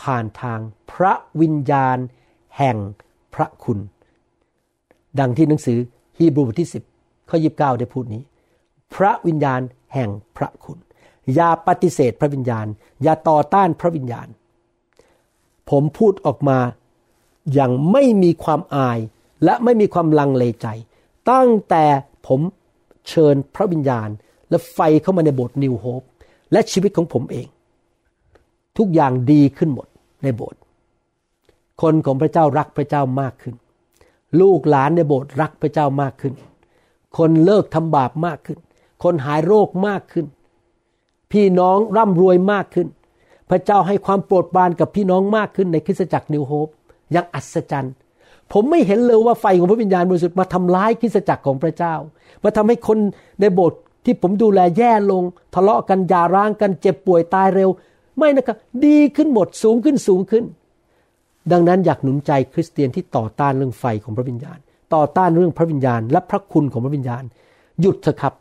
[0.00, 0.60] ผ่านทาง
[0.92, 1.98] พระวิญญาณ
[2.58, 2.76] แห่ง
[3.34, 3.80] พระคุณ
[5.20, 5.78] ดังที่หนังสือ
[6.18, 8.22] ฮีบรูบทที่ 10 ข้อ 29 ได้พูดนี้
[8.94, 9.60] พระวิญญาณ
[9.94, 10.78] แห่งพระคุณ
[11.34, 12.66] อย่าปฏิเสธพระวิญญาณ
[13.02, 14.28] อย่าต่อต้านพระวิญญาณ
[15.70, 16.58] ผมพูดออกมา
[17.52, 18.98] อย่างไม่มีความอาย
[19.44, 20.66] และไม่มีความลังเลใจ
[21.30, 21.84] ตั้งแต่
[22.26, 22.40] ผม
[23.08, 24.08] เชิญพระวิญญาณ
[24.50, 26.02] และไฟเข้ามาในโบสถ์นิวโฮป
[26.52, 27.46] และชีวิตของผมเอง
[28.78, 29.86] ทุกอย่างดีขึ้นหมด
[30.22, 30.60] ในโบสถ์
[31.82, 33.54] คนของพระเจ้ารักพระเจ้ามากขึ้น
[34.40, 36.34] ลูกหลานในโบสถ์รักพระเจ้ามากขึ้น
[37.18, 38.58] คนเลิกทำบาปมากขึ้น
[39.02, 40.26] คนหายโรคมากขึ้น
[41.32, 42.88] พี่น้องร่ำรวยมากขึ้น
[43.50, 46.68] พระเจ้าให้ความโปรดปรานกับพี่น้องมากขึ้นในคริสตจักรนิวโฮป
[47.12, 47.94] อย่างอัศจรรย์
[48.52, 51.94] ผมไม่เห็นเลยว่าไฟของพระวิญญาณบริสุทธิ์มาทำร้ายคริสตจักรของพระเจ้า
[52.44, 52.98] มาทำให้คน
[53.40, 55.22] ในโบสถ์ที่ผมดูแลแย่ลง
[55.54, 57.70] ทะเลาะกันยาร้างกันเจ็บป่วยตายเร็ว
[58.18, 60.44] ไม่นะครับดีขึ้นหมดสูงขึ้นสูงขึ้น
[61.52, 64.58] ดังนั้นอยากหนุนใจคริสเตียนที่ต่อต้านเรื่องไฟของพระวิญญาณ
[64.94, 67.22] ต่อต้านเรื่องพระวิญญาณ และพระคุณของพระวิญญาณ
[67.80, 68.34] หยุดเถอะครับ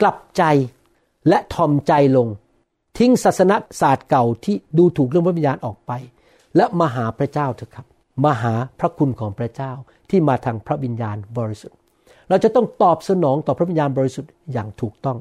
[0.00, 0.42] กลับใจ
[1.28, 2.28] และทอมใจลง
[2.98, 5.92] ทิ้งศาสนศาสตร์เก่าที่ดูถูกเรื่องพระวิญญาณออกไป
[6.56, 7.86] และมาหาพระเจ้าเถอะครับ
[8.24, 9.72] มาหาพระคุณของพระเจ้า
[10.10, 11.76] ที่มาทางพระวิญญาณบริสุทธิ์
[12.28, 15.18] เราจะต้องตอบสนองต่อพระวิญญาณบริสุทธิ์อย่างถูกต้อง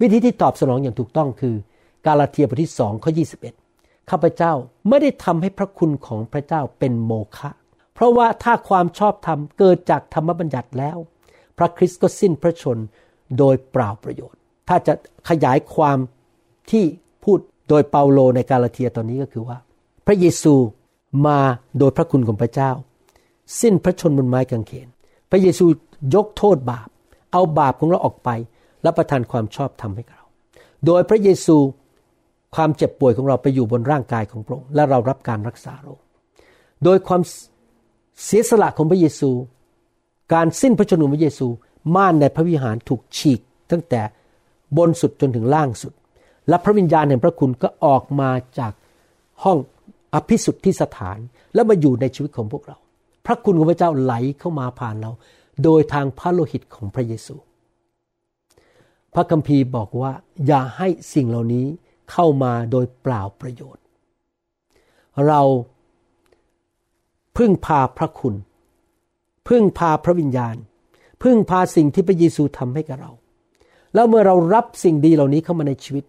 [0.00, 1.54] วิธีที่ตอบสนองอย่างถูกต้องคือ
[2.06, 3.10] กาลาเทียบทที่สองข้อ
[3.44, 3.65] 21
[4.10, 4.52] ข้าพเจ้า
[4.88, 7.50] ไม่ได้ทำให้พระคุณของพระเจ้าเป็นโมฆะ
[7.94, 10.96] เพราะว่าถ้าความชอบธรรมเกิดจากธรรมบัญญัติแล้ว
[11.58, 12.78] พระคริสต์ก็สิ้นพระชน
[13.38, 14.92] โดยเปล่าประโยชน์ ถ้าจะ
[15.28, 15.98] ขยายความ
[16.70, 16.84] ที่
[17.24, 17.38] พูด
[17.68, 19.58] โดยเปาโลในกาลาเทียตอนนี้ก็คือว่า
[20.06, 20.54] พระเยซู
[21.26, 21.38] มา
[21.78, 22.70] โดยพระคุณของพระเจ้า
[23.60, 24.88] สิ้นพระชนบนไม้กางเขน
[25.30, 25.66] พระเยซู
[26.14, 26.88] ยกโทษบาป
[27.32, 28.30] เอาบาปของเราออกไป
[28.82, 30.22] และประทานความชอบธรรมให้เรา
[30.86, 31.56] โดยพระเยซู
[32.56, 36.00] ความเจ็บป่วยของเราไปอยู่บนร่างกายของพระองค์และเรารับการรักษาโรค
[36.84, 37.22] โดยความ
[38.24, 39.30] เสียสละของพระเยซู
[40.34, 41.46] การสิ้นพระชนม์ของพระเยซู
[41.96, 43.40] ม่านในพระวิหารถูกฉีก
[43.70, 44.02] ตั้งแต่
[44.76, 45.92] บนสุดจนถึงล่างสุด
[46.48, 48.72] และพระวิญญาณแห่งพระคุณก็ออกมาจาก
[49.44, 49.58] ห้อง
[50.14, 51.18] อภิสุทธิสถาน
[51.54, 52.76] แล้วมาอยู่ในชีวิตของพวกเรา
[53.26, 55.10] พระคุณของพระเจ้าไหลเข้ามาผ่านเรา
[55.64, 57.36] โดยทางพระโลหิตของพระเยซู
[59.14, 60.12] พระคัมภีร์บอกว่า
[60.46, 61.66] อย่าให้สิ่งเหล่านี้
[62.10, 63.84] เข้ามาโดยเปล่าประโยชน์
[65.26, 65.42] เรา
[67.36, 68.34] พึ่งพาพระคุณ
[69.48, 70.56] พึ่งพาพระวิญญาณ
[71.22, 73.12] พึ่งพาสิ่งที่พระเยซูทำให้กับเรา
[73.94, 76.04] แล้วเมื่อเรารับสิ่งดีเหล่านี้เข้ามาในชีวิต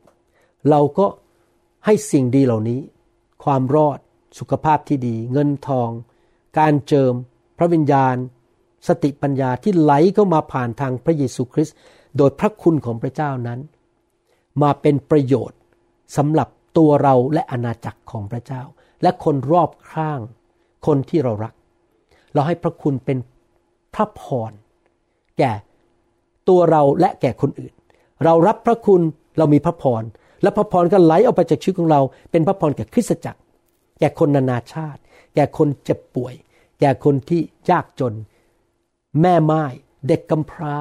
[0.70, 1.06] เราก็
[1.86, 2.80] ให้สิ่งดีเหล่านี้
[3.44, 4.00] ความรอด
[4.40, 5.90] สุขภาพที่ดี เงินทอง
[6.60, 7.14] การเจิม
[7.58, 8.16] พระวิญญาณ
[8.88, 11.76] สติปัญญาที่ไหลเข้ามาผ่านทางพระเยซูคริสต์
[12.18, 13.60] โดยพระคุณของพระเจ้านั้น
[14.62, 15.57] มาเป็นประโยชน์
[16.16, 18.64] สำหรับตัวเราและอาณาจักรของพระเจ้า
[19.04, 20.20] และคนรอบข้าง
[20.86, 21.54] คนที่เรารัก
[22.34, 23.18] เราให้พระคุณเป็น
[23.96, 24.52] พระพร
[25.38, 25.52] แก่
[26.50, 27.74] ตัวเราและแก่คนอื่น
[28.24, 29.02] เรารับพระคุณ
[29.38, 30.04] เรามีพระพร
[30.44, 32.02] และพระพรก็ไหลออกไปจากชีวิตของเรา
[32.32, 33.40] เป็นพระพรแก่คริสตจักร
[34.00, 35.02] แก่คนนานาชาติ
[35.36, 36.34] แก่คนเจ็บป่วย
[36.80, 38.14] แก่คนที่ยากจน
[39.22, 39.64] แม่ไม้
[40.08, 40.78] เด็กกำพร้า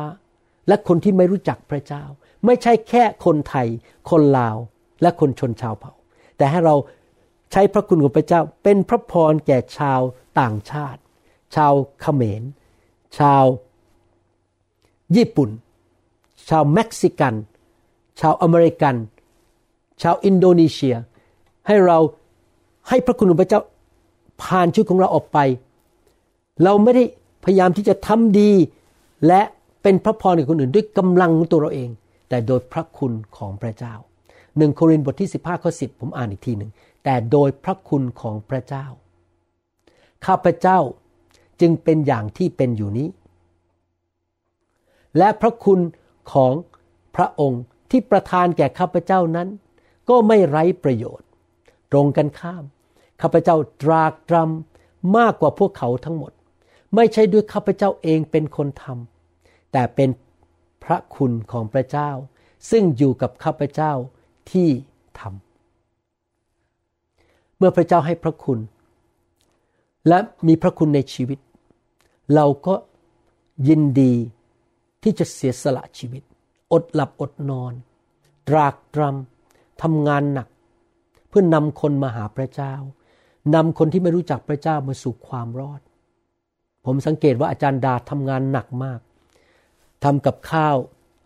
[0.69, 2.05] และคนที่ไม่รู้จักพระเจ้า
[2.45, 3.67] ไม่ใช่แค่คนไทย
[4.11, 4.57] คนลาว
[5.03, 5.93] และคนชนชาวเผ่า
[6.37, 6.75] แต่ให้เรา
[7.53, 10.01] ใช้พระคุณของพระเจ้าเป็นพระพรแก่ชาว
[10.41, 11.01] ต่างชาติ
[11.57, 12.43] ชาวเขมร
[13.19, 13.45] ชาว
[15.17, 15.51] ญี่ปุ่น
[16.49, 17.35] ชาวเม็กซิกัน
[18.21, 18.95] ชาวอเมริกัน
[20.03, 20.97] ชาวอินโดนีเซีย
[21.67, 21.99] ให้เรา
[22.89, 23.61] ให้พระคุณของพระเจ้า
[24.43, 25.39] ผ่านชีวิตของเราออกไป
[26.65, 27.05] เราไม่ได้
[27.45, 28.53] พยายามที่จะทำดี
[29.27, 29.41] และ
[29.83, 31.91] เป็นพระพรแก่คนอื่นด้วยกำลังของตัวเราเอง
[32.29, 33.95] แต่โดยพระคุณของพระเจ้า
[34.59, 36.71] หนึ่งโครินธ์บทที่ 15ข้อ10 ผมอ่านอีกทีหนึ่ง
[37.05, 38.87] แต่โดยพระคุณของพระเจ้า
[40.27, 40.79] ข้าพเจ้า
[41.61, 43.09] จึงเป็นอย่างที่เป็นอยู่นี้
[45.19, 45.81] และพระคุณ
[46.33, 46.53] ของ
[47.17, 49.49] พระองค์ที่ประทานแก่ข้าพเจ้านั้น
[50.09, 51.27] ก็ไม่ไร้ประโยชน์
[51.93, 52.65] ตรงกันข้าม
[53.23, 56.33] ข้าพเจ้าตรากตรำมากกว่าพวกเขาทั้งหมด
[56.95, 60.11] ไม่ใช่ด้วยข้าพเจ้าเองเป็นคนทำแต่เป็น
[60.85, 62.11] พระคุณของพระเจ้า
[62.71, 63.93] ซึ่งอยู่กับข้าพเจ้า
[64.51, 64.69] ที่
[65.21, 65.31] ทำ
[67.57, 68.59] เมื่อพระเจ้าให้พระคุณ
[70.09, 71.39] และมีพระคุณในชีวิต
[72.35, 72.75] เราก็
[73.69, 74.15] ยินดี
[75.03, 76.23] ที่จะเสียสละชีวิต
[76.73, 77.73] อดหลับอดนอน
[78.49, 80.49] ตรากตรำทำงานหนัก
[81.29, 82.75] เพื่อนนำคนมาหาพระเจ้า
[83.55, 85.81] นำคนที่ไม่รู้จักพระเจ้ามาสู่ความรอด
[86.85, 89.01] ผมสังเกตว่าอาจารย์ดาทำงานหนักมาก
[90.05, 90.77] ทำกับข้าว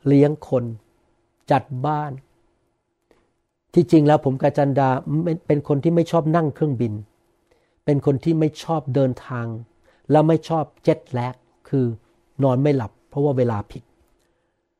[0.06, 0.64] เลี้ยงคน
[1.50, 2.12] จัดบ้าน
[3.74, 4.88] ที่จริงแล้วผมกาจันดา
[5.46, 6.92] เป็นคนที่ไม่ชอบนั่งเครื่องบิน
[7.84, 9.46] เป็นคนที่ไม่ชอบเดินทาง
[10.10, 11.34] และไม่ชอบเจ็ตแลก
[11.68, 11.84] คือ
[12.44, 13.82] นอนไม่หลับ เพราะว่าเวลาผิด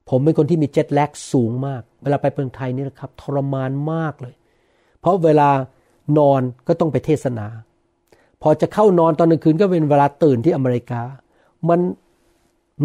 [0.09, 4.35] ผมเป็นคนที่มีเจ็ตแลกสูงมาก เวลาไปเมืองไทยนี่นะครับทรมานมากเลย
[5.01, 5.51] เพราะเวลา
[6.19, 7.47] นอนก็ต้องไปเทศนา
[8.43, 11.03] พอจะเข้านอนตอนกลางคืนก็เป็นเวลาตื่นที่อเมริกา
[11.69, 11.81] มัน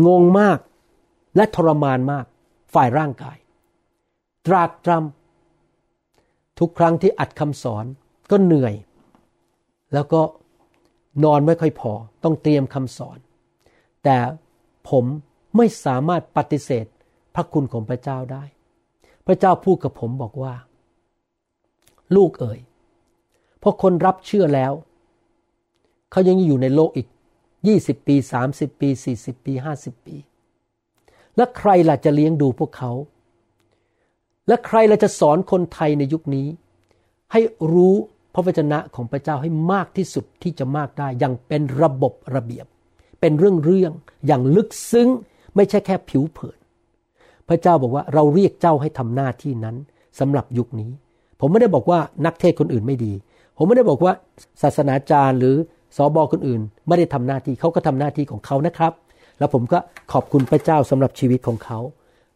[0.08, 0.60] งงมาก
[1.36, 2.26] และทรมานมาก
[2.74, 3.38] ฝ่ายร่างกาย
[4.46, 5.25] ตรากตรำ
[6.60, 7.86] ทุกครั้งที่อัดคำสอน
[8.32, 8.76] ก็เหนื่อย
[9.94, 10.22] แล้วก็
[11.24, 11.92] นอนไม่ค่อยพอ
[12.24, 13.18] ต้องเตรียมคำสอน
[14.04, 14.18] แต่
[14.90, 15.06] ผม
[15.58, 16.86] ไม่สามารถปฏิเสธ
[17.36, 18.44] พระคุณของพระเจ้าได้
[19.26, 20.54] พระเจ้าพูดกับผมบอกว่า
[22.16, 22.60] ลูกเอ๋ย
[23.62, 24.74] พอคนรับเชื่อแล้ว
[26.12, 27.08] เขายังอยู่ในโลกอีก
[27.58, 28.16] 20 ปี
[28.50, 30.16] 30 ปี 40 ปี 50 ปี
[31.36, 32.92] และใครล่ะจะเลี้ยงดูพวกเขา
[34.48, 36.48] และใครล่ะจะสอนคนไทยในยุคนี้
[37.32, 37.42] ให้
[37.74, 37.96] รู้
[38.34, 42.66] พระวจนะของพระเจ้าให้มากที่สุดที่จะมากได้ อย่างเป็นระบบระเบียบ
[43.20, 43.92] เป็นเรื่องเรื่อง
[44.28, 45.10] อย่างลึกซึ้ง
[45.56, 46.60] ไม่ใช่แค่ผิวเผิน
[47.50, 49.76] พระเจ้าบอกว่าเราเรียกเจ้าให้ทำหน้าที่นั้น
[50.20, 50.92] สำหรับยุคนี้
[51.40, 53.14] ผมไม่ได้บอกว่านักเทศคนอื่นไม่ดี
[53.58, 54.14] ผมไม่ได้บอกว่า
[54.62, 55.56] ศาสนาจารย์หรือ
[55.98, 58.94] สอบอคนอื่น ไม่ได้ทำหน้าที่เขาก็ทำหน้าที่ของเขานะครับ
[59.40, 59.80] แล้วผมก็
[60.14, 61.80] ขอบคุณพระเจ้าสำหรับชีวิตของเขา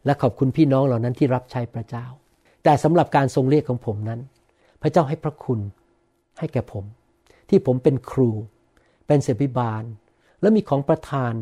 [0.04, 2.06] และขอบคุณพี่น้องเหล่านั้นที่รับใช้พระเจ้า
[2.64, 4.20] แต่สำหรับการทรงเรียกของผมนั้น
[4.82, 5.60] พระเจ้าให้พระคุณ
[6.38, 6.84] ให้แก่ผม
[7.48, 8.30] ที่ผมเป็นครู
[9.06, 9.82] เป็นเสบิบาล
[10.40, 11.32] และมีของประทาน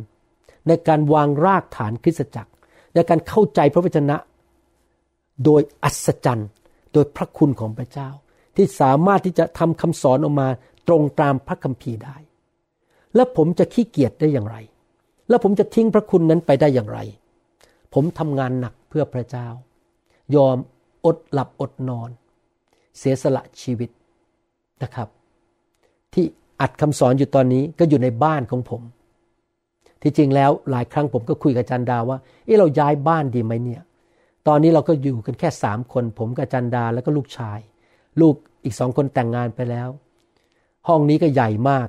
[0.69, 2.53] ในการวางรากฐานคริสตจักร
[2.95, 4.17] ในการเข้าใจพระวจนะ
[5.45, 6.49] โดยอัศจรรย์
[6.93, 8.09] โดยพระคุณของพระเจ้า
[8.57, 10.49] ที่สามารถที่จะทำคำสอนออกมา
[10.89, 12.17] ตรงตามพระคัมภีร์ได้
[13.15, 14.57] แล้วผมจะขี้เกียจได้อย่างไร
[15.29, 16.99] แล้วผมจะทิ้งพระคุณนั้นไปได้อย่างไร
[17.95, 19.49] ผมทำงานหนักเพื่อพระเจ้า
[20.35, 20.57] ยอม
[21.07, 22.11] อดหลับอดนอน
[22.99, 23.91] เสียสละชีวิต
[24.83, 25.09] นะครับ
[26.15, 26.25] ที่
[26.61, 28.83] อัดคำสอนอยู่ตอนนี้ก็อยู่ในบ้านของผม
[30.03, 33.83] ที่จริงแล้วหลายครั้งผมก็คุยกับจันดาว่าเออเราย้ายบ้านดีไหมเนี่ย
[34.47, 37.59] ตอนนี้เราก็อยู่กันแค่สามคน ผมกับจันดาแล้วก็ลูกชาย
[38.21, 38.35] ลูก
[38.65, 39.89] อีกสองคนแต่งงานไปแล้ว
[40.89, 41.89] ห้องนี้ก็ใหญ่มาก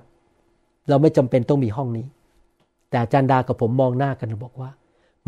[0.90, 2.06] เราไม่จำเป็นต้องมีห้องนี้
[2.90, 4.70] แต่จารย์ดากับผมมองหน้ากันบอกว่า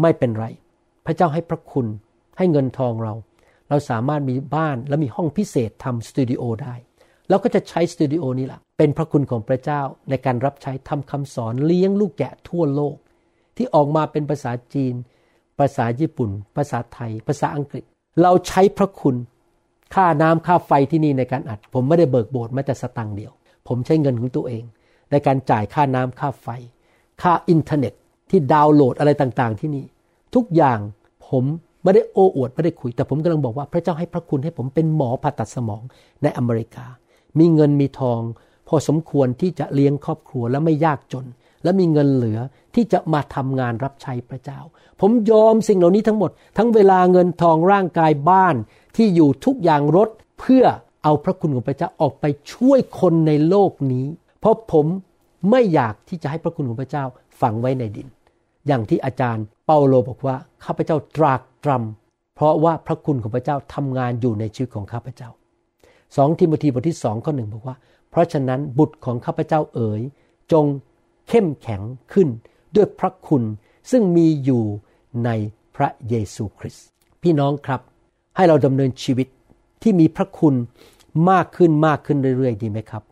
[0.02, 0.46] ไม่เป็นไร
[1.06, 1.88] พระเจ้าให้พระคุณ
[2.38, 3.14] ให้เงินทองเรา
[3.70, 6.76] เราสามารถมีบ้านและมีห้องพิเศษทำสตูดิโอได้
[7.30, 12.96] เราก็จะใช้สตูดิโอนี้แหละเป็นพระคุณของพระเจ้าในการรับใช้ทำคำสอนเลี้ยงลูกแกะทั่วโลก
[13.56, 14.94] ที่ออกมาเป็นภาษาจีน
[15.60, 17.84] ภาษาญี่ปุ่น ภาษาไทย ภาษาอังกฤษ
[18.22, 19.16] เราใช้พระคุณ
[19.96, 23.32] ค่าน้ำค่าไฟที่นี่ในการอัด ผมไม่ได้เบิกโบสถ์แม้แต่สตังค์เดียว
[23.68, 24.64] ผมใช้เงินของตัวเอง
[25.12, 26.48] ในการจ่ายค่าน้ำค่าไฟ
[27.22, 27.94] ค่าอินเทอร์เน็ต
[28.32, 29.86] ที่ดาวน์โหลดอะไรต่างๆ ที่นี่
[30.36, 30.80] ทุกอย่าง
[31.28, 31.44] ผม
[31.84, 35.82] ไม่ได้โอ้อวดไม่ได้คุย แต่ผมกำลังบอกว่าพระเจ้าให้พระคุณให้ผมเป็นหมอผ่าตัดสมอง
[36.24, 36.86] ในอเมริกา
[37.40, 38.22] มีเงินมีทอง
[38.68, 41.26] พอสมควรที่จะเลี้ยงครอบครัวและไม่ยากจน
[41.64, 42.40] และมีเงินเหลือ
[42.76, 44.60] ที่จะมาทำงานรับใช้พระเจ้า
[45.02, 48.56] ผมยอมสิ่งเหล่านี้ทั้งหมด ทั้งเวลาเงินทองร่างกายบ้าน
[48.96, 50.10] ที่อยู่ทุกอย่างรถ
[50.40, 50.64] เพื่อ
[51.04, 54.06] เอาพระคุณของพระเจ้าออกไปช่วยคนในโลกนี้
[54.40, 54.86] เพราะผม
[55.50, 57.04] ไม่อยากที่จะให้พระคุณของพระเจ้า
[57.42, 58.08] ฝังไว้ในดิน
[58.68, 60.36] อย่างที่อาจารย์เปาโลบอกว่า
[60.66, 65.30] ข้าพเจ้าตรากตรำเพราะว่าพระคุณของพระเจ้าทำงานอยู่ในชีวิตของข้าพเจ้า
[66.16, 67.76] สองทิโมธีบทที่สองข้อหนึ่งบอกว่า
[68.10, 70.02] เพราะฉะนั้นบุตรของข้าพเจ้าเอ๋ย
[70.52, 70.66] จง
[71.30, 71.82] เข้มแข็ง
[72.14, 72.28] ขึ้น
[72.76, 73.44] ด้วยพระคุณ
[73.92, 74.64] ซึ่งมีอยู่
[75.26, 75.30] ใน
[75.76, 76.86] พระเยซูคริสต์
[77.24, 77.82] พี่น้องครับ
[78.36, 79.28] ให้เราดำเนินชีวิต
[79.82, 80.56] ที่มีพระคุณ
[81.30, 83.04] มากขึ้นมากขึ้นเรื่อยๆ ดีไหมครับ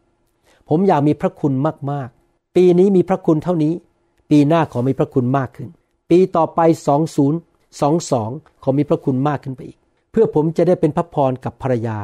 [0.69, 1.53] ผมอยากมีพระคุณ
[1.91, 3.73] มากๆ ปีนี้มีพระคุณเท่านี้
[4.29, 5.69] ปีหน้าขอมีพระคุณมากขึ้น
[6.09, 6.59] ปีต่อไป
[7.41, 9.79] 2022 ขอมีพระคุณมากขึ้นไปอีก
[10.11, 11.99] เพื่อผมจะได้เป็นพระพรกับภรรยา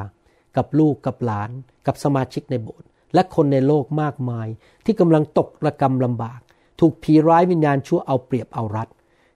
[0.57, 1.49] กับลูกกับหลาน
[1.85, 4.47] กับสมาชิกในโบสถ์และคนในโลกมากมาย
[4.85, 6.39] ที่กำลังตกระกรรมลำบาก
[6.79, 8.89] ถูกผีร้ายวิญญาณชั่วเอาเปรียบเอารัด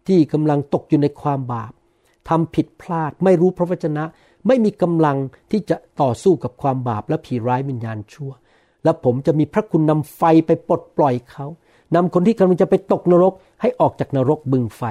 [0.07, 1.71] ที่กำลังตกอยู่ในความบาป
[2.29, 4.03] ทำผิดพลาดไม่รู้พระวจนะ
[4.47, 5.17] ไม่มีกำลัง
[5.51, 8.31] ที่จะต่อสู้กับความบาปและผีร้ายวิญญาณชั่ว
[8.83, 11.45] และผมจะมีพระคุณนำไฟไปปลดปล่อยเขา
[11.95, 14.83] นำคนที่กำลังจะไปตกนรก ให้ออกจากนรกบึงไฟ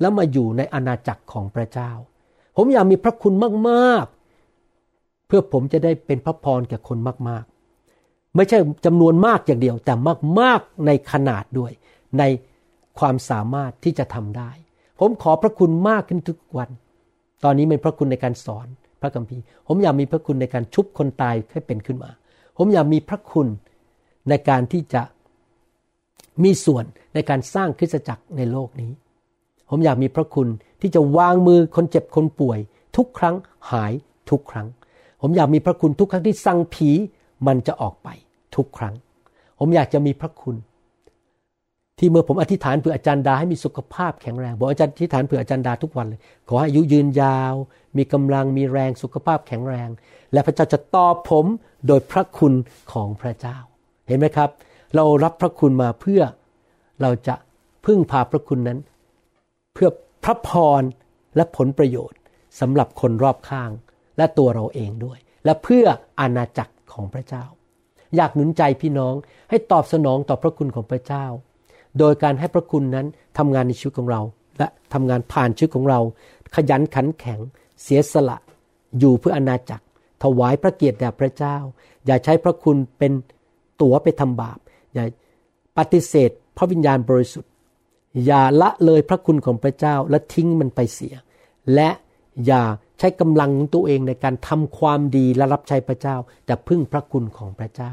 [0.00, 1.90] แล้วมาอยู่ในอาณาจักรของพระเจ้า
[2.56, 3.34] ผมอยากมีพระคุณ
[3.68, 6.98] มากๆ เพื่อผมจะได้เป็นพระพรแก่คน
[7.28, 9.94] มากๆ ไม่ใช่จำนวนมากอย่างเดียว แต่
[10.40, 11.72] มากๆในขนาดด้วย
[12.18, 12.22] ใน
[12.98, 14.50] ความสามารถที่จะทำได้
[15.00, 16.70] ผมขอพระคุณมากขึ้นทุกวัน
[17.44, 18.66] ตอนนี้เป็นพระคุณในการสอน
[19.00, 22.10] พระคัมภีร์ ผมอยากมีพระคุณในการชุบคนตายให้เป็นขึ้นมา
[22.58, 23.48] ผมอยากมีพระคุณ
[24.28, 25.02] ในการที่จะ
[26.42, 28.92] มีส่วนในการสร้างคริสตจักรในโลกนี้
[29.68, 30.48] ผมอยากมีพระคุณ
[30.80, 32.58] ที่จะวางมือคนเจ็บคนป่วย
[32.96, 33.34] ทุกครั้ง
[33.70, 33.92] หาย
[34.30, 34.66] ทุกครั้ง
[35.20, 36.90] ผมอยากมีพระคุณทุกครั้งที่สั่งผี
[37.46, 38.08] มันจะออกไป
[38.56, 38.94] ทุกครั้ง
[39.58, 40.56] ผมอยากจะมีพระคุณ
[41.98, 47.54] ที่เมื่อผมอธิษฐานเผื่ออาจารย์ดาให้มีสุขภาพแข็งแรงบอกอาจารย์อธิษฐานเผื่ออาจารย์ดาทุกวันเลยขอให้อายุยืนยาว
[47.96, 49.88] มีกำลังมีแรงสุขภาพแข็งแรง
[50.32, 51.46] และพระเจ้าจะตอบผม
[51.86, 52.54] โดยพระคุณ
[52.92, 53.56] ของพระเจ้า
[54.06, 54.50] เห็นไหมครับ
[54.94, 56.22] เรารับพระคุณมาเพื่อ
[57.02, 57.34] เราจะ
[57.86, 58.78] พึ่งพาพระคุณนั้น
[59.74, 59.88] เพื่อ
[60.24, 60.82] พระพร
[61.36, 62.18] และผลประโยชน์
[62.60, 63.70] สำหรับคนรอบข้าง
[64.16, 65.86] และตัวเราเองด้วย และเพื่อ
[66.20, 67.44] อาณาจักรของพระเจ้า
[68.16, 69.14] อยากหนุนใจพี่น้อง
[69.50, 71.24] ให้ตอบสนองต่อพระคุณของพระเจ้า
[71.98, 73.06] โดยการให้พระคุณนั้น
[73.38, 74.20] ทำงานในชีวิตของเรา
[74.58, 76.00] และทำงานผ่านชีวิตของเรา
[76.54, 77.40] ขยันขันแข็ง
[77.82, 78.38] เสียสละ
[78.98, 79.84] อยู่เพื่ออาณาจักร
[80.22, 81.56] ถวายพระเกียรติแด่พระเจ้า
[82.06, 83.12] อย่าใช้พระคุณเป็น
[83.80, 84.58] ตั๋วไปทำบาป
[84.94, 85.04] อย่า
[85.78, 87.50] ปฏิเสธพระวิญญาณบริสุทธิ์
[88.24, 91.14] อย่าละเลยพระคุณของพระเจ้าและทิ้งมันไปเสีย
[91.74, 91.88] และ
[92.46, 92.62] อย่า
[92.98, 96.16] ใช้กำลังตัวเองในการทำความดีและรับใช้พระเจ้า
[96.46, 97.92] แต่พึ่งพระคุณของพระเจ้า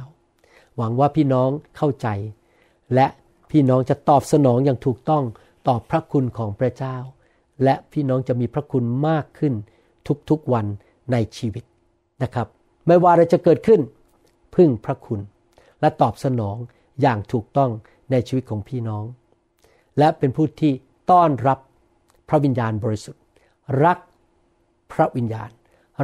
[0.78, 2.08] หวังว่าพี่น้องเข้าใจ
[2.96, 3.08] และ
[3.52, 5.24] พี่น้องจะตอบสนองอย่างถูกต้อง
[5.68, 6.96] ต่อพระคุณของพระเจ้า
[7.64, 9.54] และพี่น้องจะมีพระคุณมากขึ้น
[10.30, 10.66] ทุกๆวัน
[11.12, 11.64] ในชีวิต
[12.24, 12.48] นะครับ
[12.88, 13.82] ไม่ว่าอะไรจะเกิดขึ้น
[14.56, 15.20] พึ่งพระคุณ
[15.82, 16.58] และตอบสนอง
[17.02, 17.72] อย่างถูกต้อง
[18.12, 19.06] ในชีวิตของพี่น้อง
[19.98, 20.74] และเป็นผู้ที่
[21.12, 21.60] ต้อนรับ
[22.30, 23.24] พระวิญญาณบริสุทธิ์
[23.86, 23.98] รัก
[24.94, 25.50] พระวิญญาณ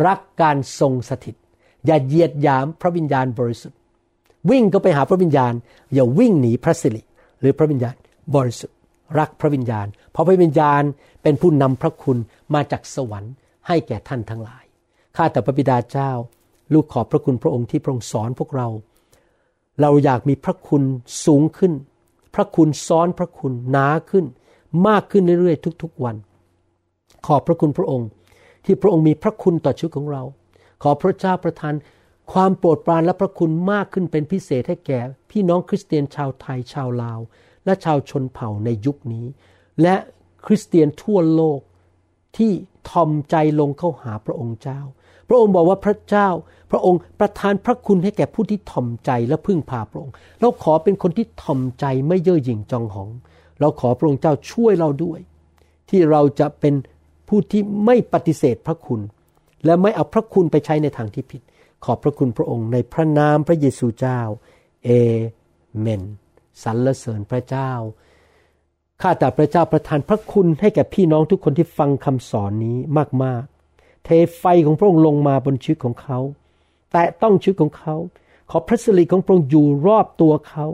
[0.08, 1.36] รักการทรงสถิต
[1.86, 3.80] อย่าเหยียดหยามพระวิญญาณบริสุทธิ์
[4.50, 5.54] วิ่งก็ไปหาพระวิญญาณ
[5.94, 7.02] อย่าวิ่งหนีพระสิริ
[7.40, 7.96] หรือพระวิญญาณ
[8.36, 8.78] บริสุทธิ์
[9.20, 10.84] รักพระวิญญาณ เพราะพระวิญญาณ
[11.24, 12.18] เป็นผู้นำพระคุณ
[12.54, 13.34] มาจากสวรรค์
[13.68, 14.64] ให้แก่ท่านทั้งหลาย
[15.16, 16.12] ข้าแต่พระบิดาเจ้า
[16.74, 18.68] ลูกขอบพระคุณพระองค์ที่พระองค์สอนพวกเรา
[19.82, 20.84] เราอยากมีพระคุณ
[21.26, 21.74] สูงขึ้น
[22.36, 24.26] พระคุณซ้อนพระคุณหนาขึ้น
[24.88, 26.16] มากขึ้นเรื่อยๆทุกๆวัน
[27.26, 28.10] ขอบพระคุณพระองค์
[28.66, 30.24] ที่พระองค์มีพระคุณต่อชีวิตของเรา
[30.84, 31.74] ขอพระเจ้าประทาน
[32.34, 35.00] ความโปรดปรานและพระคุณมากขึ้นเป็นพิเศษให้แก่
[35.30, 37.20] พี่น้องคริสเตียนชาวไทยชาวลาว
[37.66, 39.26] และชาวชนเผ่าในยุคนี้
[39.82, 39.96] และ
[40.46, 41.60] คริสเตียนทั่วโลก
[42.38, 42.52] ที่
[42.90, 44.80] ทอมใจลงเข้าหาพระองค์เจ้า
[45.28, 46.30] พระองค์บอกว่าพระเจ้า
[46.72, 53.10] พระองค์ประทานพระคุณให้แก่ผู้ที่ทอมใจและพึ่งพาพระองค์ เราขอเป็นคนที่ทอมใจไม่เย่อหยิ่งจองหอง
[53.60, 55.20] เราขอพระองค์เจ้าช่วยเราด้วย
[55.90, 56.74] ที่เราจะเป็น
[57.28, 59.02] ผู้ที่ไม่ปฏิเสธพระคุณ
[59.66, 61.42] และไม่เอาพระคุณไปใช้ในทางที่ผิด
[61.86, 64.20] ขอบพระคุณพระองค์ในพระนามพระเยซูเจ้า
[64.86, 64.90] เอ
[65.80, 66.02] เมน
[66.64, 67.72] สรรเสริญพระเจ้า
[69.02, 72.78] ข้าแต่พระเจ้าประทานพระคุณให้แก่พี่น้องทุกคนที่ฟังคำสอนนี้
[73.24, 76.20] มากๆ เทไฟของพระองค์ลงมาบนชีวิตของเขา
[76.96, 77.96] แต่ต้องชีวิตของเขา
[78.52, 80.66] ขอพระสิริของพระองค์อยู่รอบตัวเขา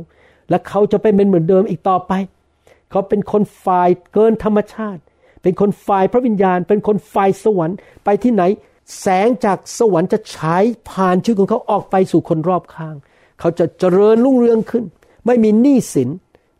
[0.49, 2.13] และเขาจะไปเป็นเหมือนเดิมอีกต่อไป
[2.91, 5.01] เขาเป็นคนฝ่ายเกินธรรมชาติ
[5.43, 8.43] เป็นคนฝ่ายพระวิญญาณ เป็นคนฝ่ายสวรรค์ ไปที่ไหน
[8.99, 12.95] แสงจากสวรรค์จะฉายผ่านชีวิตของเขาออกไปสู่คนรอบข้าง
[13.39, 14.85] เขาจะเจริญรุ่งเรืองขึ้น
[15.25, 16.09] ไม่มีหนี้สิน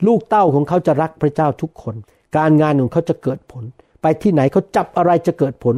[0.08, 1.96] ลูกเต้าของเขาจะรักพระเจ้าทุกคน
[2.38, 3.64] การงานของเขาจะเกิดผล
[4.02, 5.76] ไปที่ไหนเขาจับอะไรจะเกิดผล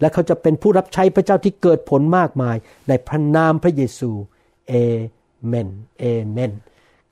[0.00, 2.56] และเขาจะเป็นผู้รับใช้พระเจ้าที่เกิดผลมากมาย
[2.88, 4.10] ในพระนามพระเยซู
[4.68, 4.72] เอ
[5.46, 5.68] เมน
[5.98, 6.52] เอเมน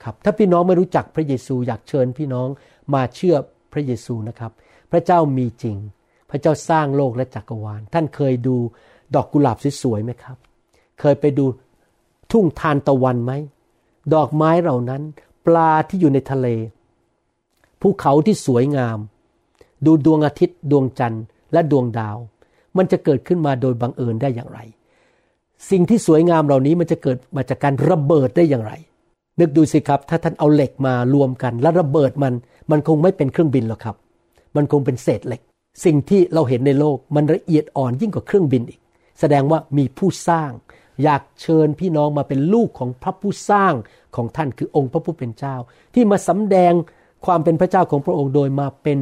[0.03, 2.47] ครับถ้าพี่น้องไม่รู้จักพระเยซูอยากเชิญพี่น้อง
[2.93, 3.35] มาเชื่อ
[3.73, 4.51] พระเยซูนะครับ
[4.91, 5.77] พระเจ้ามีจริง
[6.29, 8.55] พระเจ้าสร้างโลกและจักรวาล ท่านเคยดู
[9.15, 10.37] ดอกกุหลาบสวยๆไหมครับ
[10.99, 11.45] เคยไปดู
[12.31, 13.33] ทุ่งทานตะวันไหม
[14.13, 15.01] ดอกไม้เหล่านั้น
[15.45, 16.47] ปลาที่อยู่ในทะเล
[17.81, 18.97] ภูเขาที่สวยงาม
[19.85, 21.23] ดูดวงอาทิตย์ดวงจันทร์
[21.53, 22.17] และดวงดาว
[22.77, 24.59] มันจะเกิดขึ้นมาโดยบังเอิญได้อย่างไร
[25.69, 28.73] สิ่งที่สวยงามเหล่านี้มันจะเกิดมาจากการระเบิดได้อย่างไร
[29.39, 32.33] นึกดูสิครับ ถ้าท่านเอาเหล็กมารวมกัน แล้วระเบิดมัน
[32.71, 33.95] มันคงไม่เป็นเครื่องบินหรอกครับ
[34.55, 35.41] มันคงเป็นเศษเหล็ก
[35.85, 38.79] สิ่งที่เราเห็นในโลกมันละเอียดอ่อนยิ่งกว่าเครื่องบินอีก
[39.19, 40.51] แสดงว่ามีผู้สร้าง
[41.03, 43.73] อยากเชิญพี่น้องมาเป็นลูกของพระผู้สร้าง
[44.15, 45.55] ของท่านคือองค์พระผู้เป็นเจ้า
[45.93, 46.73] ที่มาสำแดง
[47.25, 48.97] ความเป็นพระเจ้าของพระองค์โดยมาเป็น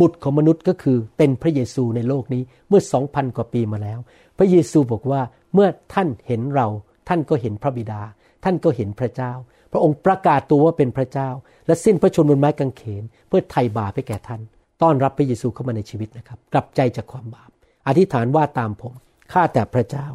[0.00, 3.98] บุตรของมนุษย์ก็คือเป็นพระเยซูในโลกนี้เมื่อสองพันกว่าปีมาแล้ว
[4.38, 5.20] พระเยซูบอกว่า
[5.54, 6.66] เมื่อท่านเห็นเรา
[7.08, 8.00] ท่านก็เห็นพระบิดา
[8.44, 9.32] ท่านก็เห็นพระเจ้า
[9.72, 11.28] พระองค์ประกาศตัวว่าเป็นพระเจ้า
[11.66, 14.40] และสิ้นพระชนม์บนไม้กางเขน เพื่อไถ่บาปให้แก่ท่าน
[14.82, 17.50] ต้อนรับพระเยซูเข้ามาในชีวิตนะครับ กลับใจจากความบาป
[17.86, 18.94] อธิษฐานว่าตามผม
[19.32, 20.06] ข้าแต่พระเจ้า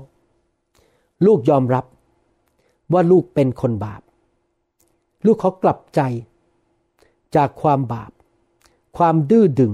[1.25, 1.85] ลูกยอมรับ
[2.93, 4.01] ว่าลูกเป็นคนบาป
[5.25, 6.01] ลูกเขากลับใจ
[7.35, 8.11] จากความบาป
[8.97, 9.73] ความดื้อดึง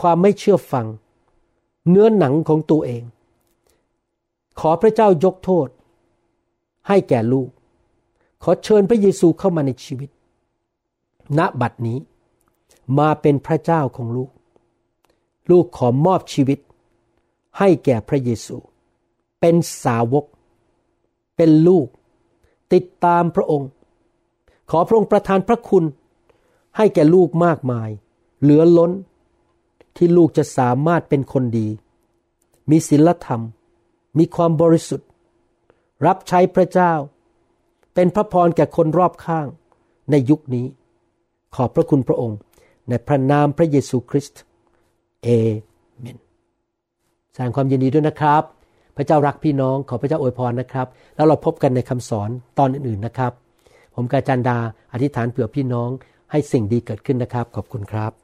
[0.00, 0.86] ความไม่เชื่อฟัง
[1.88, 3.02] เนื้อหนังของตัวเอง
[4.60, 5.68] ขอพระเจ้ายกโทษ
[6.88, 7.48] ให้แก่ลูก
[8.42, 10.10] ขอเชิญพระเยซูเข้ามาในชีวิต
[11.38, 11.98] ณบัดนี้
[12.98, 14.30] มาเป็นพระเจ้าของลูก
[15.50, 16.58] ลูกขอมอบชีวิต
[17.58, 18.56] ให้แก่พระเยซู
[19.40, 20.24] เป็นสาวก
[21.36, 21.86] เป็นลูก
[22.72, 23.68] ติดตามพระองค์
[24.70, 25.84] ขอพระองค์ประทานพระคุณ
[26.76, 27.90] ให้แก่ลูกมากมาย
[28.40, 28.92] เหลือล้น
[29.96, 31.68] ที่ลูกจะสามารถเป็นคนดี
[32.70, 33.40] มีศีลธรรม
[34.18, 35.08] มีความบริสุทธิ์
[36.06, 36.92] รับใช้พระเจ้า
[37.94, 39.46] เป็นพระพรแก่คนรอบข้าง
[40.10, 40.66] ในยุคนี้
[41.54, 42.38] ขอบพระคุณพระองค์
[42.88, 44.40] ในพระนามพระเยซูคริสต์
[45.22, 45.28] เอ
[46.00, 46.18] เมน
[47.32, 48.42] แสดงความยินดีด้วยนะครับ
[48.96, 53.32] พระเจ้ารักพี่น้องขอพระเจ้าอวยพรนะครับ แล้วเราพบกันในคำสอนตอนอื่นๆนะครับ
[53.94, 54.58] ผมกาจันดา
[54.92, 55.90] อธิษฐานเผื่อพี่น้อง
[56.30, 58.23] ให้สิ่งดีเกิดขึ้นนะครับ ขอบคุณครับ